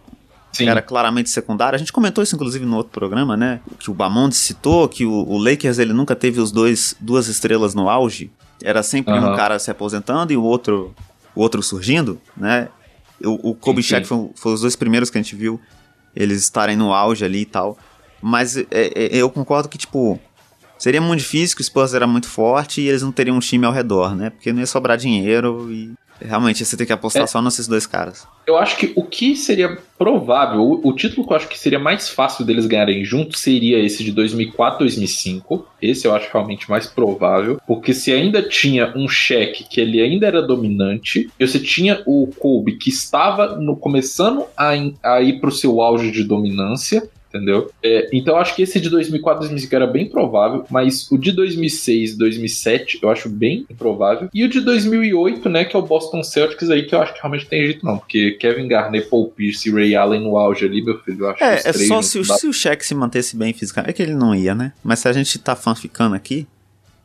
[0.61, 1.77] era claramente secundário.
[1.77, 3.61] A gente comentou isso, inclusive, no outro programa, né?
[3.79, 7.75] Que o Bamond citou que o, o Lakers ele nunca teve os dois duas estrelas
[7.75, 8.31] no auge.
[8.63, 10.93] Era sempre um cara se aposentando e o outro,
[11.35, 12.69] o outro surgindo, né?
[13.25, 15.61] O, o Kobe Shaq foi, foi, os dois primeiros que a gente viu
[16.15, 17.79] eles estarem no auge ali e tal.
[18.21, 20.19] Mas é, é, eu concordo que, tipo,
[20.79, 23.67] Seria muito difícil, que o Spurs era muito forte e eles não teriam um time
[23.67, 24.31] ao redor, né?
[24.31, 27.27] Porque não ia sobrar dinheiro e realmente você tem que apostar É.
[27.27, 28.27] só nesses dois caras.
[28.47, 31.79] Eu acho que o que seria provável, o, o título que eu acho que seria
[31.79, 35.67] mais fácil deles ganharem juntos seria esse de 2004, 2005.
[35.83, 40.27] Esse eu acho realmente mais provável, porque se ainda tinha um cheque que ele ainda
[40.27, 44.71] era dominante, e você tinha o Kobe que estava no, começando a,
[45.03, 47.09] a ir para o seu auge de dominância.
[47.29, 47.71] Entendeu?
[47.83, 51.31] É, então eu acho que esse de 2004, 2005 era bem provável, mas o de
[51.33, 54.31] 2006, 2007 eu acho bem improvável.
[54.33, 57.21] E o de 2008, né, que é o Boston Celtics aí, que eu acho que
[57.21, 60.83] realmente tem jeito não, porque Kevin Garnett, Paul Pierce e Ray Allen no auge ali,
[60.83, 62.95] meu filho, eu acho que É, é três só se, dá- se o Shaq se
[62.95, 63.91] mantesse bem fisicamente.
[63.91, 64.73] É que ele não ia, né?
[64.83, 66.47] Mas se a gente tá fanficando aqui,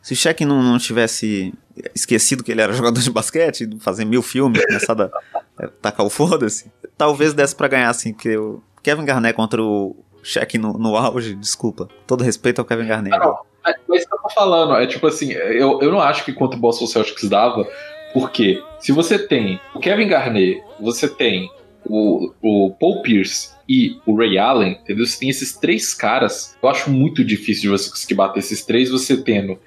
[0.01, 1.53] se o Shaq não, não tivesse
[1.93, 5.11] esquecido que ele era jogador de basquete, fazer mil filmes, começado a
[5.59, 9.95] é, tacar o foda-se, talvez desse pra ganhar, assim, porque o Kevin Garnett contra o
[10.23, 11.87] Shaq no, no auge, desculpa.
[12.07, 13.17] Todo respeito ao Kevin Garnett.
[13.17, 16.25] Não, É, Mas isso que eu tô falando, é tipo assim, eu, eu não acho
[16.25, 17.67] que contra o Boston Celtics dava,
[18.13, 21.49] porque se você tem o Kevin Garnett, você tem
[21.85, 25.05] o, o Paul Pierce e o Ray Allen, entendeu?
[25.05, 28.89] Você tem esses três caras, eu acho muito difícil de você conseguir bater esses três,
[28.89, 29.57] você tendo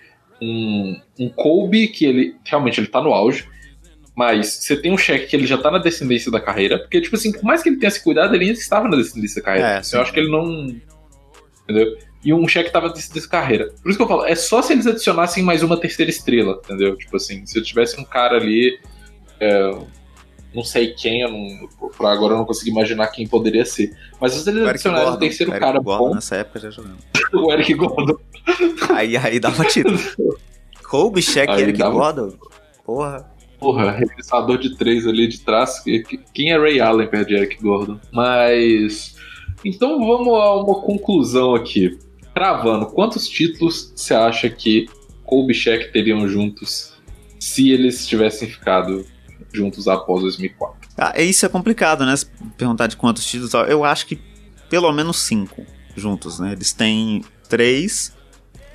[0.40, 3.48] um, um Kobe, que ele realmente ele tá no auge,
[4.16, 7.14] mas você tem um Shaq que ele já tá na descendência da carreira, porque, tipo
[7.16, 9.68] assim, por mais que ele tenha se cuidado, ele ainda estava na descendência da carreira.
[9.68, 10.74] É, eu acho que ele não.
[11.64, 11.98] Entendeu?
[12.24, 13.72] E um Shaq tava desse, desse carreira.
[13.82, 16.96] Por isso que eu falo, é só se eles adicionassem mais uma terceira estrela, entendeu?
[16.96, 18.78] Tipo assim, se eu tivesse um cara ali.
[19.38, 19.70] é,
[20.54, 23.94] não sei quem, eu não, por agora eu não consigo imaginar quem poderia ser.
[24.18, 26.70] Mas se eles adicionarem um terceiro Eric cara Gordon bom, nessa época já
[27.34, 28.16] o Eric Gordon.
[28.94, 29.98] Aí, aí dava título.
[30.82, 32.38] Kobe, e Aí Eric dava- Gordon.
[32.84, 33.36] Porra.
[33.66, 35.80] Porra, arremessador de três ali de trás.
[35.80, 37.98] que- que- Quem é Ray Allen perto de Eric Gordon?
[38.12, 39.16] Mas.
[39.64, 41.98] Então vamos a uma conclusão aqui.
[42.32, 44.86] Cravando, quantos títulos você acha que
[45.24, 46.92] Kobe e Shaq teriam juntos
[47.40, 49.04] se eles tivessem ficado
[49.52, 50.88] juntos após 2004?
[50.96, 52.14] Ah, é- isso é complicado, né?
[52.56, 53.52] Perguntar de quantos títulos.
[53.68, 54.16] Eu acho que
[54.70, 55.64] pelo menos cinco
[55.96, 56.52] juntos, né?
[56.52, 58.15] Eles têm três,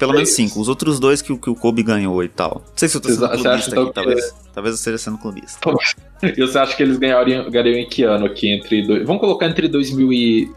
[0.02, 0.50] pelo menos Três.
[0.50, 0.60] cinco.
[0.60, 2.64] Os outros dois que, o- que o Kobe ganhou e tal.
[2.68, 4.98] Não sei se eu tô Você sendo acha, clubista aqui, que- talvez, talvez eu esteja
[4.98, 5.60] sendo clubista.
[6.24, 8.52] E você acha que eles ganhariam, ganhariam em que ano aqui?
[8.54, 10.52] Entre dois- Vamos colocar entre 2000 e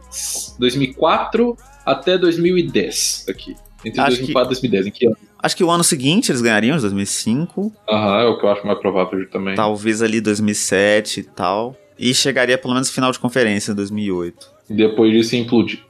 [0.59, 3.55] 2004 até 2010 aqui.
[3.85, 5.17] Entre Acho 2004 e 2010, em que ano?
[5.43, 7.71] Acho que o ano seguinte eles ganhariam, de 2005.
[7.91, 9.55] Aham, é o que eu acho mais provável também.
[9.55, 11.77] Talvez ali 2007 e tal.
[11.99, 14.47] E chegaria pelo menos no final de conferência em 2008.
[14.71, 15.81] E depois disso implodir.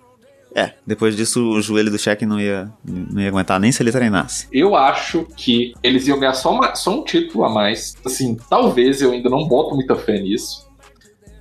[0.55, 3.91] É, depois disso o joelho do Shaq não ia, não ia aguentar nem se ele
[3.91, 4.47] treinasse.
[4.53, 7.97] Eu acho que eles iam ganhar só, uma- só um título a mais.
[8.07, 10.65] Assim, talvez eu ainda não boto muita fé nisso.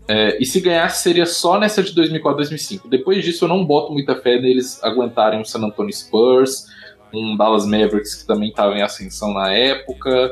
[0.07, 2.89] É, e se ganhasse seria só nessa de 2004, 2005.
[2.89, 6.65] Depois disso eu não boto muita fé neles aguentarem o San Antonio Spurs,
[7.13, 10.31] um Dallas Mavericks que também estava em ascensão na época.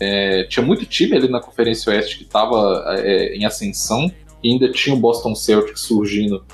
[0.00, 2.82] É, tinha muito time ali na Conferência Oeste que estava
[3.34, 4.10] em ascensão.
[4.42, 6.44] E ainda tinha o Boston Celtics surgindo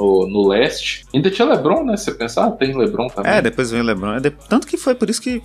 [0.00, 1.04] no, no leste.
[1.12, 1.96] Ainda tinha LeBron, né?
[1.96, 3.32] Você pensar, ah, tem LeBron também.
[3.32, 4.14] É, depois veio o LeBron.
[4.14, 5.42] É Tanto que foi por isso que,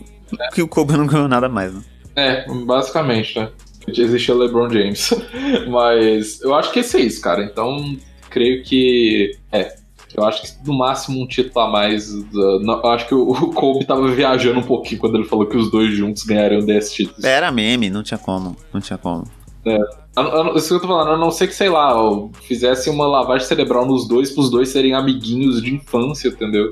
[0.53, 1.82] que o Kobe não ganhou nada mais, né?
[2.16, 3.49] É, basicamente, né?
[3.88, 5.14] Existia LeBron James.
[5.68, 7.43] Mas eu acho que esse é isso, cara.
[7.43, 7.97] Então,
[8.30, 9.38] creio que.
[9.51, 9.76] É.
[10.16, 12.10] Eu acho que no máximo um título a mais.
[12.32, 15.58] não, eu acho que o, o Kobe tava viajando um pouquinho quando ele falou que
[15.58, 17.24] os dois juntos ganhariam 10 títulos.
[17.26, 18.56] Era meme, não tinha como.
[18.74, 19.26] Não tinha como.
[19.66, 22.89] Eu- eu- Isso que eu tô falando, a não ser que, sei lá, ó, fizesse
[22.89, 26.72] uma lavagem cerebral nos dois, pros dois serem amiguinhos de infância, entendeu?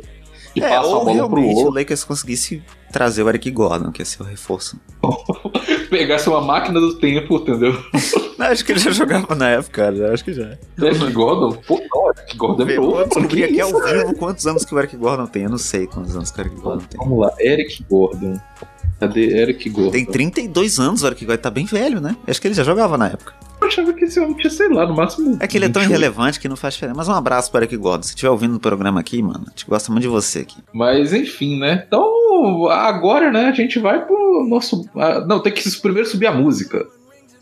[0.55, 1.73] E é, passam a ou bola pro realmente o outro.
[1.79, 4.79] Lakers conseguisse trazer o Eric Gordon, que ia ser o reforço.
[5.89, 7.73] Pegasse uma máquina do tempo, entendeu?
[8.37, 10.13] Não, acho que ele já jogava na época, cara.
[10.13, 10.57] Acho que já.
[10.81, 11.55] Eric Gordon?
[11.67, 13.03] Pô, não, Eric Gordon é Eu novo.
[13.05, 13.83] descobrir que aqui ao isso?
[13.83, 15.43] vivo quantos anos que o Eric Gordon tem.
[15.43, 16.99] Eu não sei quantos anos que o Eric Gordon tem.
[16.99, 18.39] Vamos lá, Eric Gordon.
[18.99, 19.91] Cadê Eric Gordon?
[19.91, 22.15] Tem 32 anos o Eric Gordon, tá bem velho, né?
[22.27, 23.33] Acho que ele já jogava na época.
[23.61, 25.37] Eu achava que esse homem tinha, sei lá, no máximo.
[25.39, 25.89] É que ele é tão 28.
[25.89, 26.97] irrelevante que não faz diferença.
[26.97, 28.03] Mas um abraço pro Eric Gordon.
[28.03, 30.57] Se estiver ouvindo o programa aqui, mano, a gente gosta muito de você aqui.
[30.73, 31.83] Mas enfim, né?
[31.87, 34.85] Então, agora, né, a gente vai pro nosso.
[34.95, 36.85] ah, não, tem que primeiro subir a música.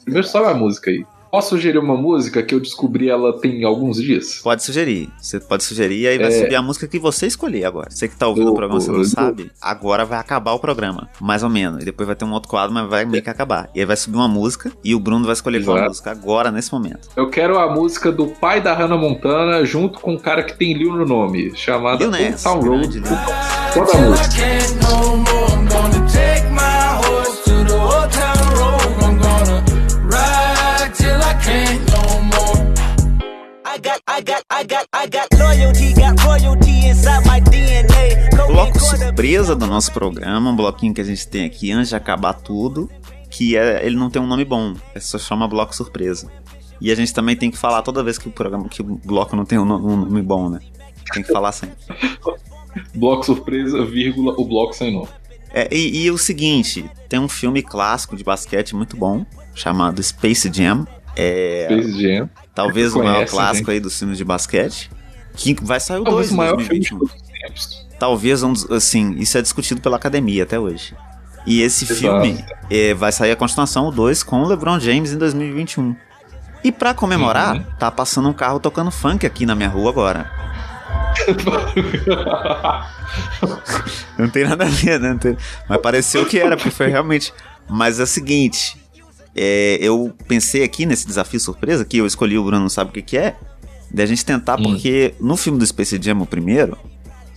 [0.03, 1.03] Primeiro sobe a música aí.
[1.31, 4.41] Posso sugerir uma música que eu descobri ela tem alguns dias?
[4.43, 5.09] Pode sugerir.
[5.17, 6.31] Você pode sugerir e aí vai É.
[6.31, 7.89] subir a música que você escolher agora.
[7.89, 9.49] Você que tá ouvindo Do- o programa, você não do- sabe.
[9.61, 11.07] Agora vai acabar o programa.
[11.21, 11.83] Mais ou menos.
[11.83, 13.69] E depois vai ter um outro quadro, mas vai meio que acabar.
[13.73, 15.89] E aí vai subir uma música e o Bruno vai escolher qual Exato.
[15.91, 17.07] música agora, nesse momento.
[17.15, 20.73] Eu quero a música do pai da Hannah Montana junto com um cara que tem
[20.73, 22.05] Lil no nome, chamada
[22.43, 22.99] Town Road.
[22.99, 23.09] Nas.
[23.73, 25.40] Conta a música.
[34.23, 38.29] Got, I got, I got, loyalty, got royalty inside my DNA.
[38.47, 42.33] Bloco surpresa do nosso programa, um bloquinho que a gente tem aqui antes de acabar
[42.33, 42.89] tudo,
[43.29, 46.31] que é ele não tem um nome bom, é só chama bloco surpresa.
[46.79, 49.35] E a gente também tem que falar toda vez que o programa, que o bloco
[49.35, 50.59] não tem um um nome bom, né?
[51.13, 51.77] Tem que falar sempre.
[52.95, 55.09] Bloco surpresa, vírgula, o bloco sem nome.
[55.53, 60.49] É, e, e o seguinte, tem um filme clássico de basquete muito bom, chamado Space
[60.53, 60.87] Jam.
[61.13, 62.29] É, Space Jam.
[62.53, 64.91] Talvez o maior Conhece, clássico aí dos filmes de basquete.
[65.35, 66.99] Que vai sair o Talvez 2 o em maior filme de 2021.
[66.99, 67.87] todos os tempos.
[67.99, 70.95] Talvez um dos, assim, isso é discutido pela academia até hoje.
[71.45, 71.99] E esse Exato.
[71.99, 75.95] filme é, vai sair a continuação, o 2, com o LeBron James em 2021.
[76.63, 77.63] E pra comemorar, Uhum.
[77.79, 80.29] tá passando um carro tocando funk aqui na minha rua agora.
[84.17, 85.09] Não tem nada a ver, né?
[85.09, 85.37] Não tem-
[85.67, 87.33] Mas pareceu que era, porque foi realmente.
[87.69, 88.80] Mas é o seguinte:
[89.35, 92.93] é, eu pensei aqui nesse desafio surpresa, que eu escolhi o Bruno não sabe o
[92.93, 93.35] que, que é,
[93.93, 94.63] da gente tentar, Hum.
[94.63, 96.77] porque no filme do Space Jam, o primeiro,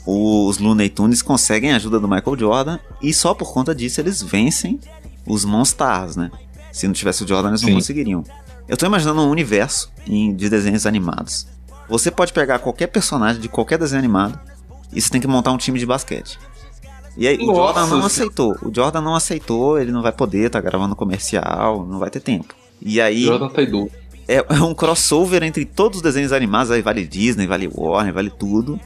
[0.07, 4.23] os Looney Tunes conseguem a ajuda do Michael Jordan e só por conta disso eles
[4.23, 4.79] vencem
[5.27, 6.31] os Monstars, né?
[6.71, 7.75] Se não tivesse o Jordan, eles não Sim.
[7.77, 8.25] conseguiriam.
[8.69, 11.47] Eu tô imaginando um universo em- de desenhos animados.
[11.89, 14.39] Você pode pegar qualquer personagem de qualquer desenho animado
[14.93, 16.39] e você tem que montar um time de basquete.
[17.17, 18.57] E aí, o Nossa Jordan não aceitou.
[18.63, 22.55] O Jordan não aceitou, ele não vai poder, tá gravando comercial, não vai ter tempo.
[22.83, 23.91] E aí, Jordan tá idoso.
[24.27, 28.31] é, é um crossover entre todos os desenhos animados, aí vale Disney, vale Warner, vale
[28.31, 28.79] tudo.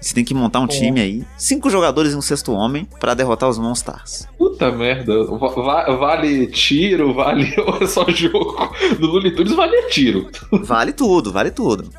[0.00, 3.50] Você tem que montar um time aí, cinco jogadores e um sexto homem pra derrotar
[3.50, 4.26] os Monstars.
[4.38, 5.24] Puta merda.
[5.26, 8.56] Va- va- vale tiro, vale é só jogo.
[8.98, 10.30] No Looney Tunes vale tiro.
[10.64, 11.90] Vale tudo, vale tudo.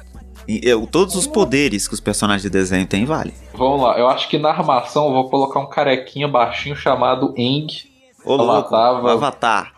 [0.60, 3.34] E, eu- todos os poderes que os personagens de desenho têm, vale.
[3.54, 7.68] Vamos lá, eu acho que na armação eu vou colocar um carequinha baixinho chamado Eng.
[8.26, 9.72] Ô, louco, Avatar.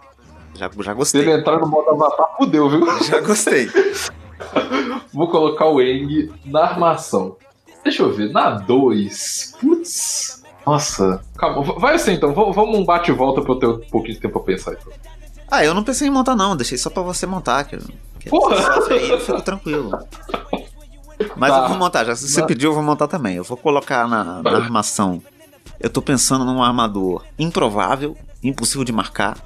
[0.56, 1.22] Já, já Se gostei.
[1.22, 2.86] ele entrar no modo avatar, fudeu, viu?
[3.04, 3.68] Já gostei.
[5.14, 7.36] Vou colocar o Eng na armação.
[7.84, 9.56] Deixa eu ver, na 2.
[9.60, 10.44] Putz.
[10.66, 11.22] Nossa.
[11.38, 14.22] Calma, vai assim então, vamos um bate e volta pra eu ter um pouquinho de
[14.22, 14.74] tempo pra pensar.
[14.74, 14.94] Então.
[15.50, 16.56] Ah, eu não pensei em montar, não.
[16.56, 17.64] Deixei só pra você montar.
[17.66, 17.78] Que,
[18.20, 18.56] que Porra!
[18.56, 19.92] você sofre aí, eu fico tranquilo.
[21.36, 21.64] Mas Tá.
[21.64, 23.36] eu vou montar, já se você pediu, eu vou montar também.
[23.36, 25.22] Eu vou colocar na, na armação.
[25.80, 29.38] Eu tô pensando num armador improvável, impossível de marcar.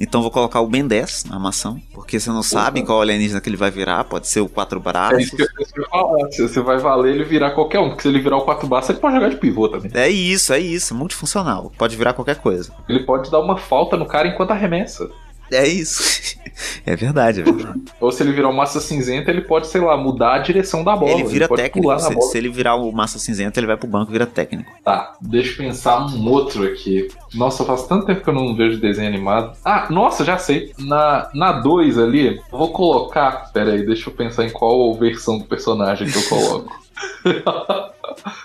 [0.00, 1.80] Então eu vou colocar o Ben 10 na armação.
[1.92, 4.04] Porque você não sabe qual alienígena que ele vai virar.
[4.04, 5.18] Pode ser o quatro É braços.
[5.24, 6.30] isso que eu isso que eu falar.
[6.30, 8.92] Se você vai valer ele virar qualquer um, porque se ele virar o 4 baixo,
[8.92, 9.90] ele pode jogar de pivô também.
[9.94, 10.94] É isso, é isso.
[10.94, 11.72] Multifuncional.
[11.76, 12.72] Pode virar qualquer coisa.
[12.88, 15.10] Ele pode dar uma falta no cara enquanto arremessa.
[15.50, 16.36] É isso.
[16.84, 17.80] é verdade, é verdade.
[18.00, 20.96] Ou se ele virar o massa cinzenta, ele pode, sei lá, mudar a direção da
[20.96, 21.12] bola.
[21.12, 21.98] Ele vira pode técnico.
[21.98, 24.70] Se, se ele virar o massa cinzenta, ele vai pro banco e vira técnico.
[24.84, 27.08] Tá, deixa eu pensar um outro aqui.
[27.34, 29.56] Nossa, faz tanto tempo que eu não vejo desenho animado.
[29.64, 30.72] Ah, nossa, já sei.
[30.78, 33.52] Na 2 na dois ali, eu vou colocar.
[33.52, 36.80] Pera aí, deixa eu pensar em qual versão do personagem que eu coloco.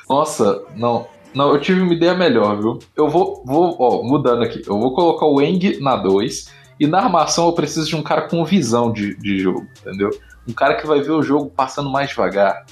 [0.09, 1.07] nossa, não.
[1.33, 2.79] Não, eu tive uma ideia melhor, viu?
[2.95, 4.61] Eu vou, vou, ó, mudando aqui.
[4.67, 6.62] Eu vou colocar o Eng na 2.
[6.79, 10.09] E na armação eu preciso de um cara com visão de, de jogo, entendeu?
[10.47, 12.65] Um cara que vai ver o jogo passando mais devagar.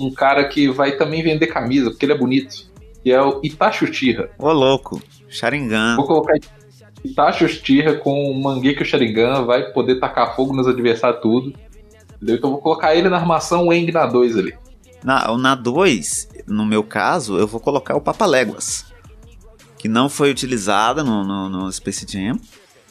[0.00, 2.72] Um cara que vai também vender camisa, porque ele é bonito
[3.02, 4.30] que é o Itachi Uchiha.
[4.38, 5.02] Ô, louco.
[5.28, 5.96] Sharingan.
[5.96, 6.34] Vou colocar
[7.04, 11.52] Itachi Uchiha com o Mangekyou Sharingan, vai poder tacar fogo nos adversários tudo.
[12.16, 12.36] Entendeu?
[12.36, 14.54] Então eu vou colocar ele na armação, Eng na 2 ali.
[15.02, 18.86] Na, na 2, no meu caso, eu vou colocar o Papaléguas.
[19.76, 22.38] Que não foi utilizada no, no, no Space Jam.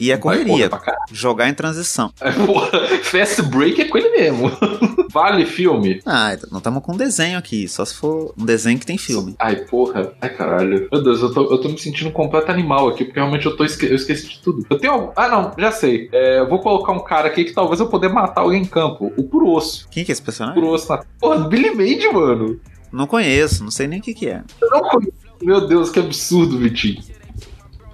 [0.02, 0.68] E é correria.
[1.14, 2.12] Jogar em transição.
[2.20, 4.52] É, porra, Fast Break é com ele mesmo.
[5.14, 6.02] vale filme.
[6.04, 7.68] Ah, não estamos com desenho aqui.
[7.68, 9.36] Só se for um desenho que tem filme.
[9.38, 10.12] Ai, porra.
[10.20, 10.90] Ai, caralho.
[10.92, 13.56] Meu Deus, eu tô, eu tô me sentindo um completo animal aqui, porque realmente eu,
[13.56, 14.66] tô esque eu esqueci de tudo.
[14.72, 15.12] Eu tenho algum...
[15.16, 16.10] Ah, não, já sei.
[16.12, 19.14] É, eu vou colocar um cara aqui que talvez eu poder matar alguém em campo.
[19.16, 19.88] O Puro Osso.
[19.92, 20.60] Quem que é esse personagem?
[20.60, 21.04] Puro Osso na...
[21.20, 22.60] Porra, Billy Mandy, mano.
[22.92, 24.42] Não conheço, não sei nem o que, que é.
[24.60, 25.14] Eu não conheço.
[25.44, 27.04] Meu Deus, que absurdo, Vitinho.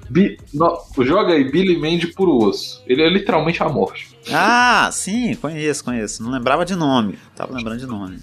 [0.09, 0.37] Bi...
[0.53, 0.79] No...
[1.03, 2.83] Joga aí, Billy Mandy Puro Osso.
[2.87, 4.17] Ele é literalmente a morte.
[4.31, 6.23] Ah, sim, conheço, conheço.
[6.23, 7.17] Não lembrava de nome.
[7.35, 8.19] Tava lembrando de nome.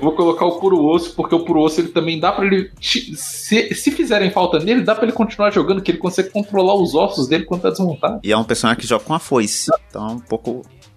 [0.00, 2.70] Vou colocar o Puro Osso, porque o Puro Osso ele também dá pra ele.
[2.80, 6.94] Se, se fizerem falta nele, dá pra ele continuar jogando, que ele consegue controlar os
[6.94, 8.20] ossos dele quando tá desmontado.
[8.22, 9.70] E é um personagem que joga com a foice.
[9.88, 10.50] Então é um pouco,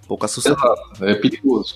[0.03, 0.75] um pouco assustador.
[1.01, 1.75] É perigoso.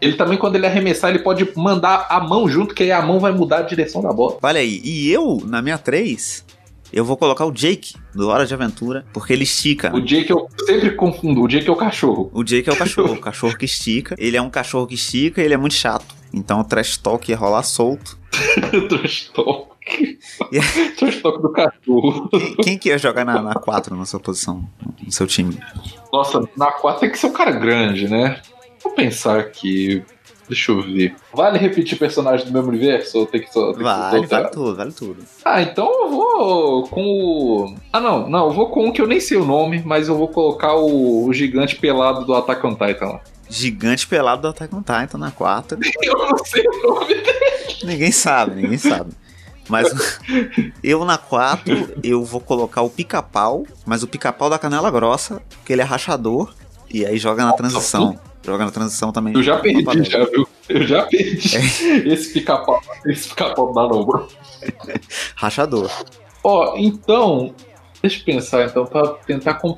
[0.00, 3.18] Ele também, quando ele arremessar, ele pode mandar a mão junto, que aí a mão
[3.18, 4.38] vai mudar a direção da bola.
[4.40, 6.44] Olha aí, e eu, na minha 3,
[6.92, 9.94] eu vou colocar o Jake, do Hora de Aventura, porque ele estica.
[9.94, 12.30] O Jake eu sempre confundo, o Jake é o cachorro.
[12.32, 14.14] O Jake é o cachorro, o cachorro que estica.
[14.18, 16.14] Ele é um cachorro que estica e ele é muito chato.
[16.32, 18.18] Então o trash talk ia rolar solto.
[18.88, 19.68] Trash talk.
[20.96, 22.28] Trash talk do cachorro.
[22.28, 24.64] Quem, quem que ia jogar na, na 4 na sua posição,
[25.04, 25.58] no seu time?
[26.12, 28.40] Nossa, na 4 tem que ser um cara grande, né?
[28.82, 30.04] Vou pensar aqui.
[30.48, 31.14] Deixa eu ver.
[31.32, 33.18] Vale repetir personagem do mesmo universo?
[33.18, 33.72] Ou tem que só.
[33.72, 35.16] Tem Vale, que vale tudo, vale tudo.
[35.44, 37.74] Ah, então eu vou com o.
[37.92, 40.16] Ah, não, não, eu vou com um que eu nem sei o nome, mas eu
[40.16, 43.20] vou colocar o, o gigante pelado do Attack on Titan lá.
[43.50, 45.78] Gigante pelado do Attack on Titan na quarta.
[46.02, 47.14] Eu não sei o nome
[47.84, 49.12] Ninguém sabe, ninguém sabe.
[49.68, 50.18] Mas
[50.82, 55.72] eu na 4, eu vou colocar o pica-pau, mas o pica-pau da canela grossa, que
[55.72, 56.54] ele é rachador,
[56.90, 58.18] e aí joga na transição.
[58.44, 59.34] Joga na transição também.
[59.34, 60.48] Eu já perdi, já, viu?
[60.68, 61.56] Eu já perdi.
[62.08, 64.28] Esse pica-pau, esse pica-pau não, bro.
[65.36, 65.90] Rachador.
[66.42, 67.54] Ó, então,
[68.00, 69.76] deixa eu pensar então, pra tentar com.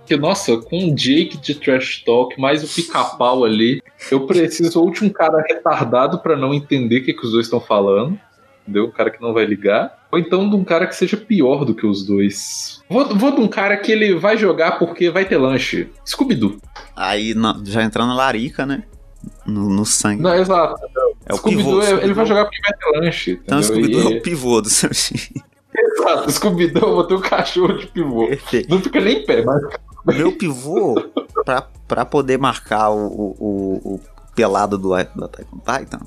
[0.00, 4.90] Porque, nossa, com o Jake de Trash Talk, mais o pica-pau ali, eu preciso ou
[4.90, 8.20] de um cara retardado pra não entender o que, que os dois estão falando,
[8.62, 8.84] entendeu?
[8.84, 11.74] Um cara que não vai ligar, ou então de um cara que seja pior do
[11.74, 12.82] que os dois.
[12.86, 15.88] Vou, vou de um cara que ele vai jogar porque vai ter lanche.
[16.06, 16.60] Scooby-Doo.
[16.96, 18.84] Aí na- já entrando na larica, né?
[19.46, 20.22] No, no sangue.
[20.22, 20.74] Não, exato.
[21.26, 21.80] é o pivô.
[21.82, 23.40] é- ele vai jogar porque vai ter lanche.
[23.44, 23.62] Então o?
[23.62, 25.42] Scooby-Doo é o pivô do seu time.
[25.76, 28.28] Exato, Scooby-Doo, eu vou ter um cachorro de pivô.
[28.28, 28.68] Perfeito.
[28.70, 29.60] Não fica nem em pé, mas.
[30.06, 30.94] Meu pivô,
[31.44, 34.00] pra, pra poder marcar o, o, o- o
[34.36, 36.00] pelado do, Attack on Titan,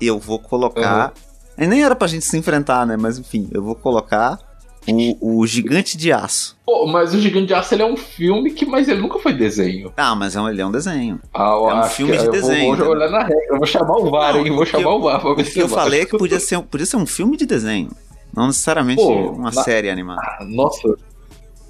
[0.00, 1.12] eu vou colocar.
[1.56, 2.96] E nem era pra gente se enfrentar, né?
[2.96, 4.38] Mas enfim, eu vou colocar
[4.86, 6.56] o, o Gigante de Aço.
[6.66, 9.32] Pô, mas o Gigante de Aço ele é um filme que, mas ele nunca foi
[9.32, 9.92] desenho.
[9.96, 11.20] Ah, mas é um, ele é um desenho.
[11.32, 12.90] Ah, eu É um filme de eu vou- desenho, Vou, né?
[12.90, 14.50] olhar na regra, eu vou chamar o VAR, hein?
[14.54, 16.86] Vou chamar eu- o VAR pra ver se eu falei é que podia ser, podia
[16.86, 17.90] ser um filme de desenho.
[18.36, 20.20] Não necessariamente Pô, uma na- série animada.
[20.22, 20.96] Ah, Nossa.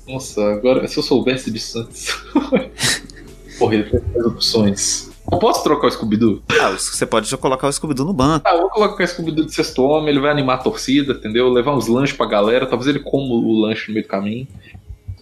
[0.06, 2.08] Nossa, agora, se eu soubesse disso antes.
[3.58, 5.10] Porra, ele tem opções.
[5.31, 6.43] Eu posso trocar o Scooby-Doo?
[6.61, 8.47] Ah, você pode já colocar o Scooby-Doo no banco.
[8.47, 11.49] Ah, eu vou colocar o Scooby-Doo de sexto homem, ele vai animar a torcida, entendeu?
[11.49, 14.47] Levar uns lanches pra galera, talvez ele coma o lanche no meio do caminho.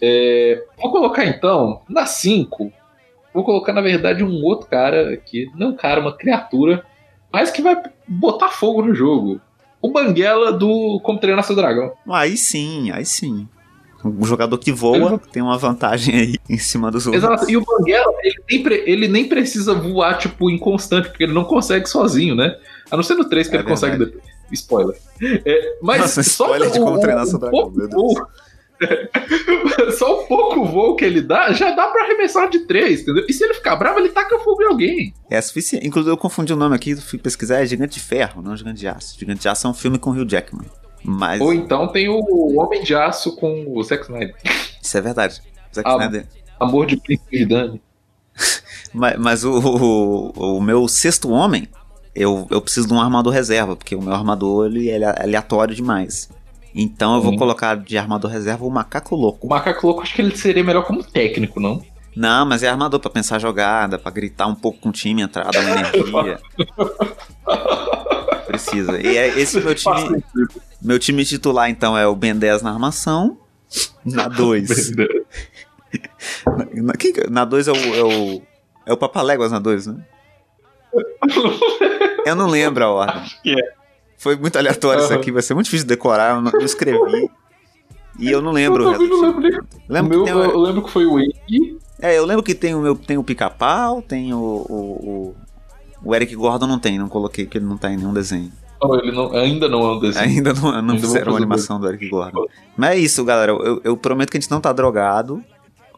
[0.01, 2.73] É, vou colocar então, na 5,
[3.33, 6.85] vou colocar na verdade um outro cara aqui, não um cara, uma criatura,
[7.33, 9.41] mas que vai botar fogo no jogo.
[9.81, 11.93] O Banguela do Como Treinar Seu Dragão.
[12.09, 13.49] Aí sim, aí sim.
[14.05, 17.23] Um jogador que voa tem uma vantagem aí em cima dos outros.
[17.23, 21.45] Exato, e o Banguela, ele nem, ele nem precisa voar, tipo, inconstante, porque ele não
[21.45, 22.57] consegue sozinho, né?
[22.91, 24.13] A não ser no 3 que É ele consegue verdade.
[24.19, 24.33] depois.
[24.53, 24.97] Spoiler.
[25.47, 27.89] É, mas Nossa, só spoiler de o- Como o- Treinar Seu o Dragão, pouco meu
[27.89, 28.15] Deus.
[29.97, 33.25] Só o pouco voo que ele dá, já dá pra arremessar de 3, entendeu?
[33.29, 35.15] E se ele ficar bravo, ele taca fogo em alguém.
[35.31, 35.87] É suficiente.
[35.87, 38.89] Inclusive, eu confundi o nome aqui, fui pesquisar, é Gigante de Ferro, não Gigante de
[38.89, 39.17] Aço.
[39.19, 40.67] Gigante de Aço é um filme com o Hugh Jackman.
[41.05, 44.35] Mas Ou então tem o Homem de Aço com o Zack Snyder.
[44.81, 45.43] isso é verdade.
[45.75, 46.27] Zack Ah, Snyder.
[46.61, 47.83] Amor de Príncipe de Dani.
[48.95, 51.67] Mas, mas o, o, o meu sexto homem,
[52.15, 56.29] eu, eu preciso de um armador reserva, porque o meu armador ele é aleatório demais.
[56.75, 57.39] Então eu vou Sim.
[57.39, 59.47] colocar de armador reserva o Macaco Louco.
[59.47, 61.83] O Macaco Louco, acho que ele seria melhor como técnico, não?
[62.15, 65.51] Não, mas é armador pra pensar jogada, pra gritar um pouco com o time, entrar,
[65.51, 66.39] dar uma energia.
[68.53, 69.01] Precisa.
[69.01, 70.23] E é esse meu time.
[70.81, 73.39] Meu time titular, então, é o Ben 10 na armação.
[74.05, 74.93] Na 2.
[76.83, 77.77] na, quem que- na 2 é o.
[77.77, 78.43] É o,
[78.87, 79.97] é o Papaléguas na 2, né?
[82.27, 83.23] Eu não lembro a ordem.
[83.47, 83.83] é.
[84.17, 85.21] Foi muito aleatório isso Aham.
[85.21, 86.37] aqui, vai ser muito difícil de decorar.
[86.37, 87.29] Eu não eu escrevi.
[88.21, 88.85] E eu não lembro.
[88.93, 89.59] Eu não lembro nem.
[89.89, 91.79] Lembro meu, o- eu lembro que foi o Wake.
[92.01, 95.37] é, eu lembro que tem o meu tem o pica-pau, tem o, o, o,
[96.05, 98.51] o Eric Gordon não tem, não coloquei que ele não tá em nenhum desenho.
[98.83, 100.25] Não, ele não, ainda não é um desenho.
[100.25, 102.47] Ainda não, não Ainda fizeram uma animação do Eric Gordon.
[102.77, 103.53] Mas é isso, galera.
[103.53, 105.43] Eu, eu prometo que a gente não tá drogado.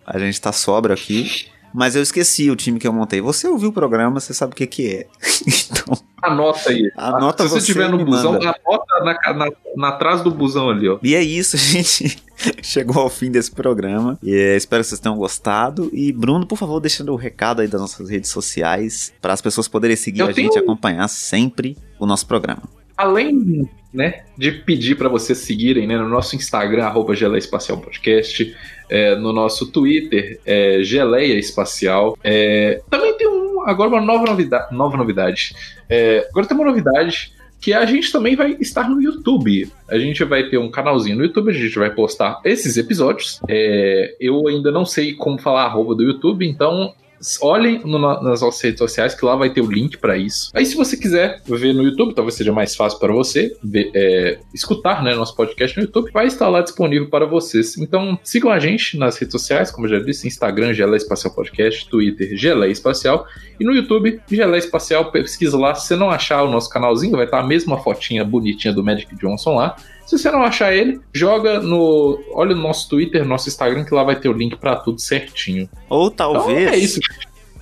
[0.06, 1.48] A gente tá sobra aqui.
[1.74, 3.20] Mas eu esqueci o time que eu montei.
[3.20, 5.06] Você ouviu o programa, você sabe o que que é.
[5.70, 6.90] Então, Anota aí.
[6.96, 8.54] Anota Se você estiver no busão, manda.
[8.64, 10.98] anota na, na, na trás do busão ali, ó.
[11.02, 12.16] e é isso, gente
[12.62, 14.18] chegou ao fim desse programa.
[14.22, 15.90] E é, espero que vocês tenham gostado.
[15.92, 19.68] E Bruno, por favor, deixando o recado aí das nossas redes sociais para as pessoas
[19.68, 22.62] poderem seguir Eu a tenho- gente e acompanhar sempre o nosso programa.
[22.96, 28.54] Além, né, de pedir para vocês seguirem, né, no nosso Instagram, arroba Geleia Espacial Podcast,
[28.90, 32.18] é, no nosso Twitter, é, Geleia Espacial.
[32.24, 34.74] É, também tem um, agora uma nova novidade.
[34.74, 35.54] Nova novidade.
[35.88, 39.70] É, agora tem uma novidade que a gente também vai estar no YouTube.
[39.88, 43.40] A gente vai ter um canalzinho no YouTube, a gente vai postar esses episódios.
[43.48, 46.92] É, eu ainda não sei como falar arroba do YouTube, então
[47.40, 50.50] olhem no- nas nossas redes sociais que lá vai ter o link para isso.
[50.54, 54.38] Aí se você quiser ver no YouTube, talvez seja mais fácil para você ver, é,
[54.52, 57.76] escutar né, nosso podcast no YouTube, vai estar lá disponível para vocês.
[57.78, 62.36] Então sigam a gente nas redes sociais, como já disse, Instagram, Geleia Espacial Podcast, Twitter,
[62.36, 63.26] Geleia Espacial,
[63.58, 65.74] e no YouTube, Geleia Espacial, pesquisa lá.
[65.74, 69.14] Se você não achar o nosso canalzinho, vai estar a mesma fotinha bonitinha do Magic
[69.16, 69.76] Johnson lá.
[70.06, 72.18] Se você não achar ele, joga no.
[72.32, 75.68] Olha no nosso Twitter, nosso Instagram, que lá vai ter o link para tudo certinho.
[75.88, 76.72] Ou Então talvez.
[76.72, 77.00] é isso.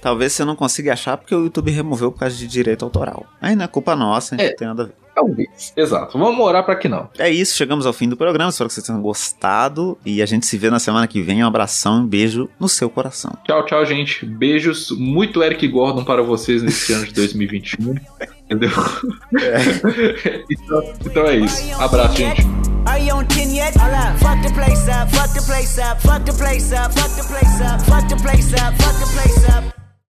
[0.00, 3.24] Talvez você não consiga achar porque o YouTube removeu por causa de direito autoral.
[3.40, 4.48] Aí não é culpa nossa, É.
[4.48, 4.94] não tem nada a ver.
[5.14, 5.72] Talvez.
[5.76, 6.18] Exato.
[6.18, 7.08] Vamos orar pra que não.
[7.18, 8.48] É isso, chegamos ao fim do programa.
[8.50, 9.96] Espero que vocês tenham gostado.
[10.06, 11.44] E a gente se vê na semana que vem.
[11.44, 13.30] Um abração e um beijo no seu coração.
[13.46, 14.24] Tchau, tchau, gente.
[14.24, 14.90] Beijos.
[14.90, 17.94] Muito Eric Gordon para vocês nesse ano de 2021.
[18.46, 18.70] Entendeu?
[20.50, 21.80] então, então é isso.
[21.80, 22.42] Abraço, gente.
[22.84, 23.72] Are you on 10 yet?
[24.18, 27.60] Fuck the place up, fuck the place up, fuck the place up, fuck the place
[27.60, 29.81] up, fuck the place up, fuck the place up.